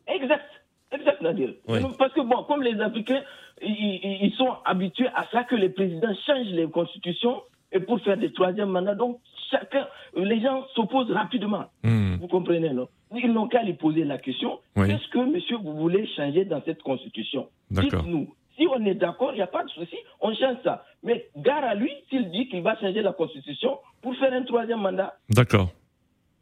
Exact, 0.07 0.45
exact, 0.93 1.23
Nadir. 1.23 1.55
Oui. 1.69 1.79
Parce 1.99 2.13
que, 2.13 2.21
bon, 2.21 2.43
comme 2.45 2.63
les 2.63 2.81
Africains, 2.81 3.23
ils, 3.63 4.33
sont 4.37 4.57
habitués 4.65 5.09
à 5.15 5.27
ça 5.33 5.45
que 5.45 5.55
les 5.55 5.69
présidents 5.69 6.15
changent 6.27 6.53
les 6.53 6.69
constitutions 6.69 7.43
et 7.73 7.81
pour 7.81 8.01
faire 8.01 8.17
des 8.17 8.33
troisièmes 8.33 8.71
mandats. 8.71 8.95
Donc, 8.95 9.21
chacun, 9.51 9.87
les 10.17 10.41
gens 10.41 10.65
s'opposent 10.75 11.11
rapidement. 11.11 11.65
Hmm. 11.83 12.17
Vous 12.21 12.29
comprenez, 12.29 12.71
non? 12.71 12.89
Ils 13.15 13.33
n'ont 13.33 13.49
qu'à 13.49 13.63
lui 13.63 13.75
poser 13.75 14.05
la 14.05 14.19
question 14.19 14.61
Oui. 14.77 14.87
qu'est-ce 14.89 15.09
que, 15.09 15.19
monsieur, 15.19 15.57
vous 15.57 15.75
voulez 15.77 16.07
changer 16.17 16.45
dans 16.45 16.63
cette 16.65 16.83
constitution? 16.83 17.49
D'accord. 17.71 18.03
Dites-nous. 18.03 18.33
Si 18.57 18.67
on 18.69 18.85
est 18.85 18.95
d'accord, 18.95 19.33
il 19.33 19.37
n'y 19.37 19.43
a 19.43 19.47
pas 19.47 19.65
de 19.65 19.71
souci, 19.71 19.97
on 20.21 20.35
change 20.35 20.57
ça. 20.63 20.85
Mais 21.03 21.27
gare 21.37 21.65
à 21.65 21.75
lui 21.75 21.91
s'il 22.11 22.31
dit 22.31 22.49
qu'il 22.49 22.63
va 22.63 22.77
changer 22.79 23.01
la 23.03 23.13
constitution 23.13 23.79
pour 24.03 24.15
faire 24.17 24.33
un 24.33 24.43
troisième 24.43 24.81
mandat. 24.81 25.15
D'accord. 25.31 25.71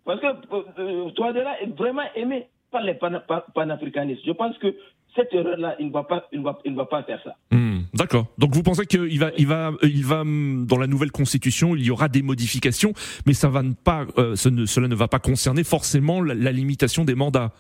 Parce 0.05 0.21
que 0.21 0.27
euh, 0.27 0.63
euh, 0.79 1.11
Touadéra 1.11 1.61
est 1.61 1.77
vraiment 1.77 2.03
aimé 2.17 2.49
par 2.71 2.83
les 2.83 2.95
pana- 2.95 3.21
pa- 3.21 3.47
panafricanistes. 3.55 4.23
Je 4.27 4.33
pense 4.33 4.57
que 4.59 4.75
cette 5.15 5.33
erreur-là, 5.33 5.77
il 5.79 5.87
ne 5.89 5.93
va 5.93 6.03
pas, 6.05 6.27
il 6.33 6.41
va, 6.41 6.59
il 6.65 6.75
va 6.75 6.87
pas 6.87 7.03
faire 7.05 7.21
ça. 7.23 7.37
Hmm. 7.53 7.68
D'accord. 7.95 8.27
Donc 8.39 8.55
vous 8.55 8.63
pensez 8.63 8.87
qu'il 8.87 9.19
va, 9.19 9.31
il 9.39 9.47
va, 9.47 9.73
il 9.83 10.05
va 10.05 10.23
dans 10.25 10.79
la 10.79 10.87
nouvelle 10.87 11.11
constitution, 11.11 11.75
il 11.77 11.85
y 11.85 11.91
aura 11.91 12.09
des 12.09 12.23
modifications, 12.23 12.93
mais 13.27 13.33
ça 13.35 13.49
va 13.49 13.63
ne 13.63 13.73
pas, 13.73 14.07
euh, 14.19 14.37
ce 14.37 14.49
ne- 14.49 14.67
cela 14.67 14.89
ne 14.89 14.95
va 14.95 15.09
pas 15.09 15.19
concerner 15.19 15.65
forcément 15.65 16.21
la, 16.23 16.35
la 16.35 16.53
limitation 16.53 17.05
des 17.05 17.15
mandats 17.15 17.53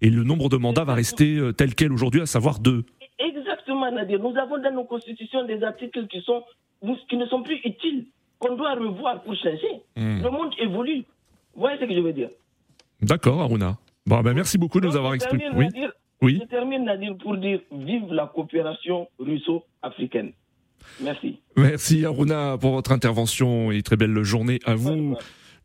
et 0.00 0.10
le 0.10 0.24
nombre 0.24 0.48
de 0.48 0.56
mandats 0.56 0.84
va 0.84 0.94
rester 0.94 1.36
euh, 1.38 1.52
tel 1.52 1.74
quel 1.74 1.92
aujourd'hui, 1.92 2.20
à 2.20 2.26
savoir 2.26 2.58
deux. 2.58 2.84
Exactement, 3.18 3.90
Nadir. 3.92 4.18
Nous 4.20 4.36
avons 4.36 4.60
dans 4.62 4.72
nos 4.74 4.84
constitutions 4.84 5.44
des 5.46 5.62
articles 5.62 6.06
qui, 6.08 6.20
sont, 6.22 6.42
qui 7.08 7.16
ne 7.16 7.26
sont 7.26 7.42
plus 7.42 7.58
utiles, 7.64 8.06
qu'on 8.38 8.56
doit 8.56 8.74
revoir 8.74 9.22
pour 9.22 9.34
changer. 9.36 9.80
Hmm. 9.96 10.22
Le 10.22 10.30
monde 10.30 10.52
évolue. 10.60 11.04
Vous 11.54 11.60
voyez 11.62 11.78
ce 11.80 11.84
que 11.86 11.94
je 11.94 12.00
veux 12.00 12.12
dire? 12.12 12.28
D'accord, 13.00 13.40
Aruna. 13.40 13.78
Bon, 14.06 14.20
ben 14.20 14.34
merci 14.34 14.58
beaucoup 14.58 14.80
de 14.80 14.86
nous 14.86 14.96
avoir 14.96 15.12
Oui. 15.54 15.68
Oui. 16.22 16.38
Je 16.42 16.48
termine, 16.48 16.84
Nadir, 16.84 17.16
pour 17.16 17.36
dire 17.36 17.60
vive 17.72 18.12
la 18.12 18.26
coopération 18.26 19.08
russo-africaine. 19.18 20.32
Merci. 21.00 21.40
Merci 21.56 22.04
Aruna 22.04 22.56
pour 22.58 22.72
votre 22.72 22.92
intervention 22.92 23.70
et 23.70 23.82
très 23.82 23.96
belle 23.96 24.22
journée 24.22 24.60
à 24.64 24.74
vous. 24.74 25.16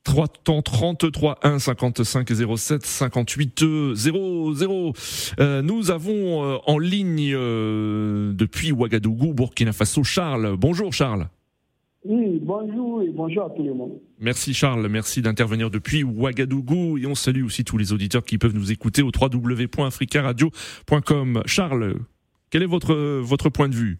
3 0.03 0.27
temps 0.27 0.61
33 0.63 1.39
1 1.43 1.59
55 1.59 2.27
07 2.57 2.85
58 2.85 3.63
00. 3.93 4.93
Euh, 5.39 5.61
nous 5.61 5.91
avons 5.91 6.43
euh, 6.43 6.57
en 6.65 6.79
ligne 6.79 7.33
euh, 7.35 8.33
depuis 8.33 8.71
Ouagadougou, 8.71 9.33
Burkina 9.33 9.73
Faso, 9.73 10.03
Charles. 10.03 10.55
Bonjour 10.57 10.91
Charles. 10.91 11.27
Oui, 12.03 12.39
bonjour 12.41 13.03
et 13.03 13.09
bonjour 13.09 13.43
à 13.43 13.51
tout 13.51 13.61
le 13.61 13.75
monde. 13.75 13.99
Merci 14.19 14.55
Charles, 14.55 14.87
merci 14.89 15.21
d'intervenir 15.21 15.69
depuis 15.69 16.03
Ouagadougou 16.03 16.97
et 16.97 17.05
on 17.05 17.13
salue 17.13 17.43
aussi 17.43 17.63
tous 17.63 17.77
les 17.77 17.93
auditeurs 17.93 18.23
qui 18.23 18.39
peuvent 18.39 18.55
nous 18.55 18.71
écouter 18.71 19.03
au 19.03 19.09
www.africaradio.com. 19.09 21.43
Charles, 21.45 21.97
quel 22.49 22.63
est 22.63 22.67
votre, 22.67 22.95
votre 23.21 23.49
point 23.49 23.69
de 23.69 23.75
vue? 23.75 23.99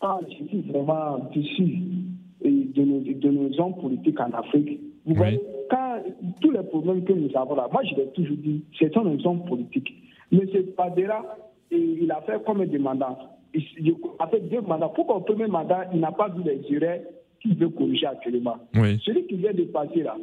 Ah, 0.00 0.18
je 0.28 0.34
suis 0.46 0.62
vraiment 0.62 1.30
déçu 1.32 1.78
de 2.44 2.82
nos, 2.82 2.98
de 3.00 3.28
nos 3.28 3.60
hommes 3.60 3.76
politiques 3.80 4.18
en 4.18 4.32
Afrique. 4.32 4.80
Vous 5.06 5.14
voyez, 5.14 5.40
quand 5.70 6.02
tous 6.40 6.50
les 6.50 6.64
problèmes 6.64 7.04
que 7.04 7.12
nous 7.12 7.30
avons 7.36 7.54
là, 7.54 7.68
moi 7.72 7.82
je 7.84 7.94
l'ai 7.94 8.08
toujours 8.08 8.36
dit, 8.36 8.64
ce 8.78 8.90
sont 8.90 9.04
nos 9.04 9.24
hommes 9.28 9.44
politiques. 9.44 9.94
M. 10.32 10.40
Padera, 10.76 11.24
il 11.70 12.10
a 12.10 12.20
fait 12.22 12.42
combien 12.44 12.66
de 12.66 12.78
fait 13.52 14.40
deux 14.40 14.60
mandats. 14.60 14.90
Pourquoi 14.94 15.16
au 15.16 15.20
premier 15.20 15.46
mandat, 15.46 15.86
il 15.92 16.00
n'a 16.00 16.12
pas 16.12 16.28
vu 16.28 16.42
les 16.44 16.60
erreurs 16.74 17.00
qu'il 17.40 17.56
veut 17.56 17.68
corriger 17.70 18.06
actuellement 18.06 18.56
Oui. 18.74 19.00
Celui 19.04 19.26
qui 19.26 19.36
vient 19.36 19.52
de 19.52 19.64
passer 19.64 20.02
là, 20.02 20.16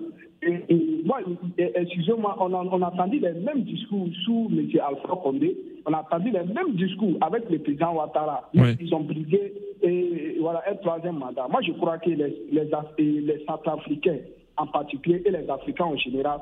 et, 0.44 0.60
et 0.70 1.02
moi, 1.04 1.20
excusez-moi, 1.58 2.38
on 2.40 2.54
a, 2.54 2.58
on 2.58 2.82
a 2.82 2.88
entendu 2.88 3.20
les 3.20 3.34
mêmes 3.34 3.63
discours 3.63 4.08
sous 4.24 4.50
M. 4.52 4.68
Alpha 4.88 5.16
Condé, 5.24 5.58
on 5.86 5.94
a 5.94 6.02
entendu 6.02 6.30
les 6.30 6.44
mêmes 6.44 6.76
discours 6.76 7.18
avec 7.22 7.50
le 7.50 7.60
président 7.60 7.96
Ouattara. 7.96 8.50
Oui. 8.54 8.76
Ils 8.80 8.94
ont 8.94 9.02
brigué 9.02 9.54
et, 9.82 10.38
voilà, 10.40 10.62
un 10.70 10.76
troisième 10.76 11.18
mandat. 11.18 11.48
Moi, 11.50 11.62
je 11.66 11.72
crois 11.74 11.98
que 11.98 12.10
les, 12.10 12.36
les, 12.52 12.70
les 13.00 13.46
Centrafricains 13.48 14.20
en 14.58 14.68
particulier 14.68 15.22
et 15.26 15.32
les 15.32 15.50
Africains 15.50 15.86
en 15.86 15.98
général, 15.98 16.40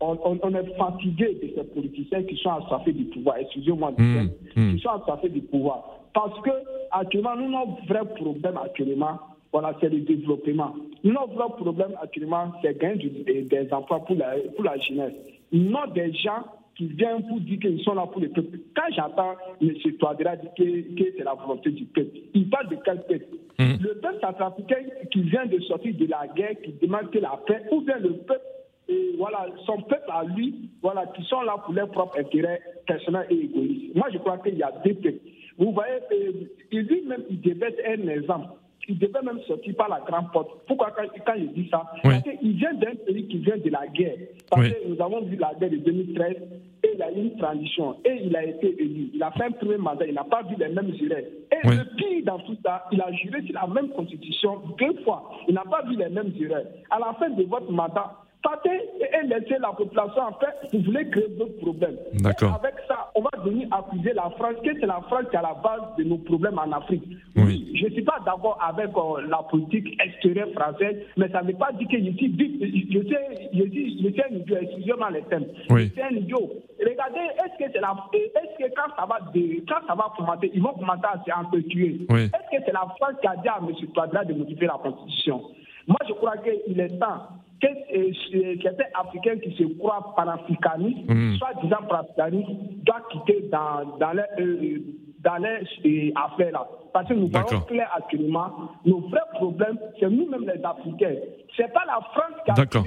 on, 0.00 0.18
on- 0.24 0.38
on 0.42 0.54
est 0.54 0.76
fatigué 0.76 1.38
de 1.42 1.50
ces 1.54 1.64
politiciens 1.64 2.22
qui 2.24 2.36
sont 2.36 2.50
assoiffés 2.50 2.92
du 2.92 3.04
pouvoir, 3.04 3.36
excusez-moi 3.38 3.92
Mmh, 3.96 4.28
mmh. 4.56 4.74
qui 4.76 4.80
sont 4.82 4.90
assoiffés 4.90 5.28
du 5.28 5.40
pouvoir. 5.40 5.84
Parce 6.12 6.38
que 6.42 6.50
actuellement, 6.90 7.36
nous, 7.36 7.50
notre 7.50 7.84
vrai 7.88 8.04
problème 8.14 8.56
actuellement, 8.62 9.18
voilà, 9.52 9.74
c'est 9.80 9.88
le 9.88 10.00
développement. 10.00 10.74
Notre 11.04 11.32
vrai 11.34 11.46
problème 11.56 11.92
actuellement, 12.02 12.52
c'est 12.62 12.78
gagner 12.78 13.08
des, 13.08 13.68
emplois 13.72 14.00
pour 14.04 14.16
la, 14.16 14.34
pour 14.54 14.64
la 14.64 14.76
jeunesse. 14.78 15.12
Non 15.52 15.86
des 15.94 16.12
gens 16.12 16.42
qui 16.76 16.86
viennent 16.86 17.22
pour 17.28 17.38
dire 17.40 17.60
qu'ils 17.60 17.80
sont 17.84 17.94
là 17.94 18.04
pour 18.06 18.20
le 18.20 18.28
peuple. 18.30 18.58
Quand 18.74 18.92
j'entends 18.96 19.34
M. 19.62 19.70
Touadéra 20.00 20.34
dire 20.36 20.50
que, 20.58 20.64
que 20.96 21.04
c'est 21.16 21.22
la 21.22 21.34
volonté 21.34 21.70
du 21.70 21.84
peuple, 21.84 22.16
il 22.34 22.48
parle 22.50 22.68
de 22.68 22.76
quel 22.84 23.00
peuple? 23.02 23.26
Le 23.60 23.94
peuple 24.00 24.18
centrafricain 24.20 24.82
qui 25.12 25.20
vient 25.22 25.46
de 25.46 25.60
sortir 25.60 25.94
de 25.94 26.06
la 26.06 26.26
guerre, 26.34 26.56
qui 26.64 26.72
demande 26.84 27.10
que 27.10 27.20
la 27.20 27.38
paix, 27.46 27.62
ou 27.70 27.80
bien 27.82 27.98
le 27.98 28.14
peuple 28.14 28.33
son 29.66 29.82
peuple 29.82 30.10
à 30.10 30.24
lui, 30.24 30.70
voilà, 30.82 31.06
qui 31.14 31.22
sont 31.24 31.42
là 31.42 31.56
pour 31.64 31.74
leurs 31.74 31.90
propres 31.90 32.18
intérêts 32.18 32.60
personnels 32.86 33.26
et 33.30 33.34
égoïstes. 33.34 33.94
Moi, 33.94 34.08
je 34.12 34.18
crois 34.18 34.38
qu'il 34.38 34.56
y 34.56 34.62
a 34.62 34.72
deux 34.84 34.94
peuples. 34.94 35.18
Vous 35.58 35.72
voyez, 35.72 36.00
euh, 36.12 36.32
lui-même, 36.72 37.22
il 37.30 37.40
devait 37.40 37.68
être 37.68 38.00
un 38.00 38.08
exemple. 38.08 38.48
Il 38.86 38.98
devait 38.98 39.22
même 39.22 39.40
sortir 39.46 39.74
par 39.76 39.88
la 39.88 40.00
grande 40.00 40.30
porte. 40.32 40.50
Pourquoi 40.66 40.90
quand, 40.90 41.04
quand 41.24 41.34
il 41.34 41.52
dit 41.52 41.68
ça? 41.70 41.84
Parce 42.02 42.22
qu'il 42.22 42.52
vient 42.52 42.74
d'un 42.74 42.94
pays 43.06 43.26
qui 43.28 43.38
vient 43.38 43.56
de 43.56 43.70
la 43.70 43.86
guerre. 43.86 44.16
Parce 44.50 44.68
que 44.68 44.88
nous 44.88 45.00
avons 45.00 45.22
vu 45.22 45.36
la 45.36 45.54
guerre 45.58 45.70
de 45.70 45.76
2013 45.76 46.36
et 46.82 46.90
il 46.94 47.02
a 47.02 47.10
eu 47.10 47.16
une 47.16 47.36
transition 47.38 47.96
et 48.04 48.20
il 48.24 48.36
a 48.36 48.44
été 48.44 48.68
élu. 48.78 49.10
Il 49.14 49.22
a 49.22 49.30
fait 49.30 49.44
un 49.44 49.52
premier 49.52 49.78
mandat, 49.78 50.06
il 50.06 50.14
n'a 50.14 50.24
pas 50.24 50.42
vu 50.42 50.56
les 50.58 50.68
mêmes 50.68 50.92
erreurs. 51.00 51.24
Et 51.50 51.66
le 51.66 51.96
pire 51.96 52.24
dans 52.24 52.38
tout 52.40 52.56
ça, 52.64 52.84
il 52.92 53.00
a 53.00 53.10
juré 53.12 53.42
sur 53.42 53.54
la 53.54 53.66
même 53.66 53.88
constitution 53.90 54.60
deux 54.78 55.02
fois. 55.02 55.30
Il 55.48 55.54
n'a 55.54 55.64
pas 55.64 55.82
vu 55.88 55.96
les 55.96 56.10
mêmes 56.10 56.32
erreurs. 56.38 56.64
À 56.90 56.98
la 56.98 57.14
fin 57.14 57.30
de 57.30 57.42
votre 57.44 57.70
mandat, 57.70 58.23
partez 58.44 58.70
et 59.00 59.26
laissez 59.26 59.58
la 59.58 59.72
population 59.72 60.22
en 60.22 60.32
fait, 60.38 60.68
vous 60.72 60.84
voulez 60.84 61.08
créer 61.08 61.28
d'autres 61.30 61.58
problèmes. 61.60 61.96
D'accord. 62.20 62.60
Avec 62.62 62.74
ça, 62.86 63.10
on 63.14 63.22
va 63.22 63.30
venir 63.42 63.66
accuser 63.72 64.12
la 64.12 64.30
France, 64.36 64.56
que 64.62 64.70
c'est 64.78 64.86
la 64.86 65.00
France 65.08 65.24
qui 65.30 65.36
est 65.36 65.38
à 65.38 65.42
la 65.42 65.54
base 65.54 65.96
de 65.98 66.04
nos 66.04 66.18
problèmes 66.18 66.58
en 66.58 66.70
Afrique. 66.72 67.02
Oui. 67.36 67.72
Je 67.74 67.86
ne 67.86 67.90
suis 67.90 68.02
pas 68.02 68.18
d'accord 68.24 68.58
avec 68.62 68.90
euh, 68.96 69.26
la 69.28 69.38
politique 69.50 69.98
extérieure 70.00 70.50
française, 70.52 70.96
mais 71.16 71.28
ça 71.30 71.42
ne 71.42 71.48
veut 71.48 71.58
pas 71.58 71.72
dire 71.72 71.88
que 71.88 71.98
je 71.98 72.10
suis, 72.16 72.36
je 72.92 73.08
sais, 73.08 73.50
je 73.52 73.62
suis, 73.70 74.02
je 74.04 74.08
suis 74.12 74.22
un 74.22 74.36
idiot, 74.36 74.56
excusez-moi 74.60 75.10
les 75.10 75.22
thèmes. 75.22 75.46
Oui. 75.70 75.88
Je 75.88 75.92
suis 75.92 76.02
un 76.02 76.16
idiot. 76.16 76.52
Regardez, 76.78 77.20
est-ce 77.20 77.64
que 77.64 77.72
c'est 77.72 77.80
la, 77.80 77.96
est-ce 78.12 78.58
que 78.58 78.74
quand 78.74 78.94
ça 78.96 79.06
va, 79.06 79.18
quand 79.32 79.86
ça 79.88 79.94
va 79.94 80.12
commenter, 80.16 80.50
ils 80.54 80.62
vont 80.62 80.74
commencer 80.74 81.04
à 81.04 81.22
s'entretuer. 81.26 82.06
Oui. 82.10 82.24
Est-ce 82.24 82.58
que 82.58 82.62
c'est 82.66 82.72
la 82.72 82.86
France 82.98 83.16
qui 83.20 83.26
a 83.26 83.36
dit 83.36 83.48
à 83.48 83.58
M. 83.58 83.74
Touadéra 83.94 84.24
de 84.24 84.34
modifier 84.34 84.66
la 84.66 84.78
constitution? 84.82 85.42
Moi, 85.86 85.98
je 86.06 86.12
crois 86.14 86.36
qu'il 86.38 86.80
est 86.80 86.98
temps 86.98 87.28
que 87.66 87.96
euh, 87.96 88.54
certains 88.62 88.84
Africains 88.94 89.38
qui 89.38 89.54
se 89.56 89.64
croient 89.78 90.12
panafricanistes, 90.16 91.08
Mhm. 91.08 91.36
soit 91.38 91.54
disant 91.62 91.82
panafricanistes, 91.88 92.50
doivent 92.84 93.02
quitter 93.10 93.48
dans, 93.50 93.96
dans 93.98 94.12
les, 94.12 94.42
euh, 94.44 94.78
dans 95.22 95.36
les 95.36 96.10
euh, 96.10 96.12
affaires 96.16 96.52
là. 96.52 96.66
Parce 96.92 97.08
que 97.08 97.14
nous 97.14 97.26
voyons 97.28 97.60
clair 97.62 97.90
actuellement, 97.96 98.50
nos 98.84 99.00
vrais 99.08 99.20
problèmes, 99.34 99.78
c'est 99.98 100.08
nous-mêmes 100.08 100.46
les 100.46 100.64
Africains. 100.64 101.16
C'est 101.56 101.72
pas 101.72 101.84
la 101.86 102.00
France 102.12 102.38
qui 102.44 102.50
a 102.50 102.54
D'accord. 102.54 102.84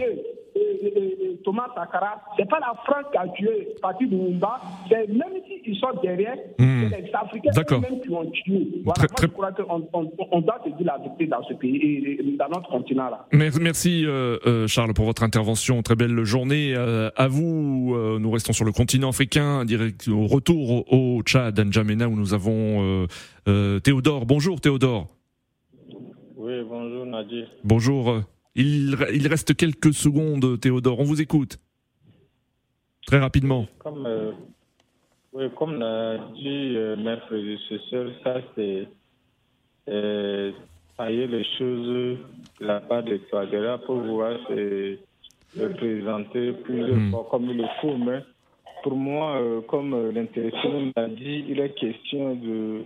Euh, 0.58 0.88
euh, 0.98 1.00
euh, 1.00 1.34
Thomas 1.44 1.68
Sankara, 1.76 2.22
c'est 2.38 2.50
pas 2.50 2.60
la 2.60 2.74
France 2.86 3.06
qui 3.12 3.18
a 3.18 3.28
tué 3.30 3.68
Patrice 3.82 4.10
Lumumba, 4.10 4.60
c'est 4.90 5.08
même 5.08 5.34
s'ils 5.64 5.76
sont 5.78 5.88
derrière, 6.02 6.36
Mhm. 6.60 6.90
c'est 6.92 7.02
les 7.02 7.12
Africains 7.14 7.52
eux-mêmes 7.72 8.02
qui 8.02 8.10
ont 8.10 8.26
tué. 8.32 8.82
Voilà, 8.84 8.94
Très- 8.96 9.08
moi, 9.08 9.16
très- 9.16 9.28
je 9.28 9.32
crois 9.32 9.52
qu'on 9.52 9.88
on, 9.94 10.12
on 10.32 10.42
doit 10.42 10.60
se 10.66 10.70
dire 10.70 10.86
la 10.88 10.98
vérité 10.98 11.28
dans 11.28 11.44
ce 11.44 11.54
pays 11.54 11.76
et, 11.78 12.20
et 12.22 12.38
dans 12.38 12.50
notre 12.50 12.70
continent 12.70 13.10
là. 13.10 13.26
Mer- 13.34 13.52
Merci 13.62 14.04
euh, 14.06 14.38
euh, 14.46 14.68
Charles 14.68 14.94
pour 14.94 15.06
votre 15.06 15.24
intervention. 15.24 15.82
Très 15.82 15.96
belle 15.96 16.24
journée 16.24 16.74
euh, 16.76 17.10
à 17.16 17.28
vous. 17.28 17.94
Euh, 17.96 18.20
nous 18.20 18.32
restons 18.32 18.54
sur 18.54 18.66
le 18.66 18.72
continent 18.72 19.10
africain, 19.10 19.66
direct 19.66 20.08
au 20.08 20.26
retour 20.28 20.86
au, 20.92 21.18
au 21.18 21.22
Tchad, 21.24 21.60
N'Djamena, 21.60 22.08
où 22.08 22.16
nous 22.16 22.34
avons 22.34 22.82
euh, 22.84 23.08
euh, 23.48 23.80
Théodore. 23.80 24.26
Bonjour 24.26 24.60
Théodore. 24.62 25.08
Oui, 26.38 26.54
bonjour 26.70 27.06
Nadir. 27.06 27.48
Bonjour. 27.64 28.22
Il, 28.58 28.96
re- 28.96 29.12
il 29.14 29.28
reste 29.28 29.56
quelques 29.56 29.94
secondes, 29.94 30.60
Théodore. 30.60 31.00
On 31.00 31.04
vous 31.04 31.22
écoute. 31.22 31.58
Très 33.06 33.20
rapidement. 33.20 33.68
Comme, 33.80 34.06
euh, 34.06 34.32
oui, 35.34 35.46
comme 35.56 35.80
l'a 35.80 36.18
dit 36.36 36.74
euh, 36.76 36.96
mes 36.98 37.18
prédécesseurs, 37.28 38.10
ça 38.24 38.42
c'est 38.56 38.88
euh, 39.90 40.52
tailler 40.98 41.28
les 41.28 41.46
choses 41.58 42.18
de 42.60 42.66
la 42.66 42.80
part 42.82 43.04
de 43.04 43.18
Touadéra 43.30 43.78
pour 43.78 44.02
pouvoir 44.02 44.38
se 44.50 44.98
représenter 45.58 46.52
plus 46.52 47.10
fort 47.12 47.30
comme 47.30 47.50
il 47.52 47.58
le 47.58 47.66
faut. 47.80 47.96
Mais 47.96 48.20
pour 48.84 48.96
moi, 48.96 49.40
euh, 49.42 49.62
comme 49.62 49.94
euh, 49.94 50.12
l'intéressé 50.12 50.92
l'a 50.96 51.08
dit, 51.08 51.46
il 51.48 51.60
est 51.60 51.74
question 51.76 52.36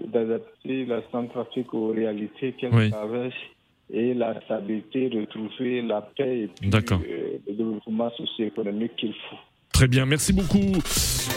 d'adapter 0.07 0.85
la 0.85 1.01
Centrafrique 1.11 1.73
aux 1.73 1.87
réalités 1.93 2.51
qu'elle 2.53 2.73
Oui. 2.75 2.91
traverse 2.91 3.33
et 3.93 4.13
la 4.13 4.39
stabilité, 4.45 5.09
retrouver 5.13 5.81
la 5.81 6.01
paix 6.01 6.41
et 6.43 6.47
puis, 6.47 6.69
euh, 6.71 7.37
le 7.47 7.53
développement 7.53 8.09
socio-économique 8.17 8.95
qu'il 8.97 9.13
faut. 9.29 9.37
Très 9.73 9.87
bien, 9.87 10.05
merci 10.05 10.33
beaucoup 10.33 10.73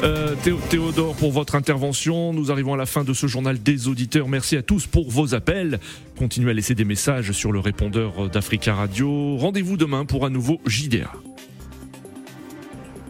euh, 0.03 0.35
Théo- 0.43 0.59
Théodore 0.69 1.15
pour 1.17 1.31
votre 1.31 1.55
intervention. 1.55 2.33
Nous 2.33 2.51
arrivons 2.51 2.75
à 2.75 2.77
la 2.77 2.85
fin 2.87 3.05
de 3.05 3.13
ce 3.13 3.27
journal 3.27 3.63
des 3.63 3.89
auditeurs. 3.89 4.29
Merci 4.29 4.57
à 4.57 4.63
tous 4.63 4.87
pour 4.87 5.09
vos 5.09 5.35
appels. 5.35 5.79
Continuez 6.19 6.51
à 6.51 6.53
laisser 6.53 6.75
des 6.75 6.85
messages 6.85 7.31
sur 7.33 7.53
le 7.53 7.61
répondeur 7.61 8.29
d'Africa 8.29 8.75
Radio. 8.75 9.37
Rendez-vous 9.37 9.77
demain 9.77 10.05
pour 10.05 10.27
un 10.27 10.31
nouveau 10.31 10.61
JDA. 10.67 11.13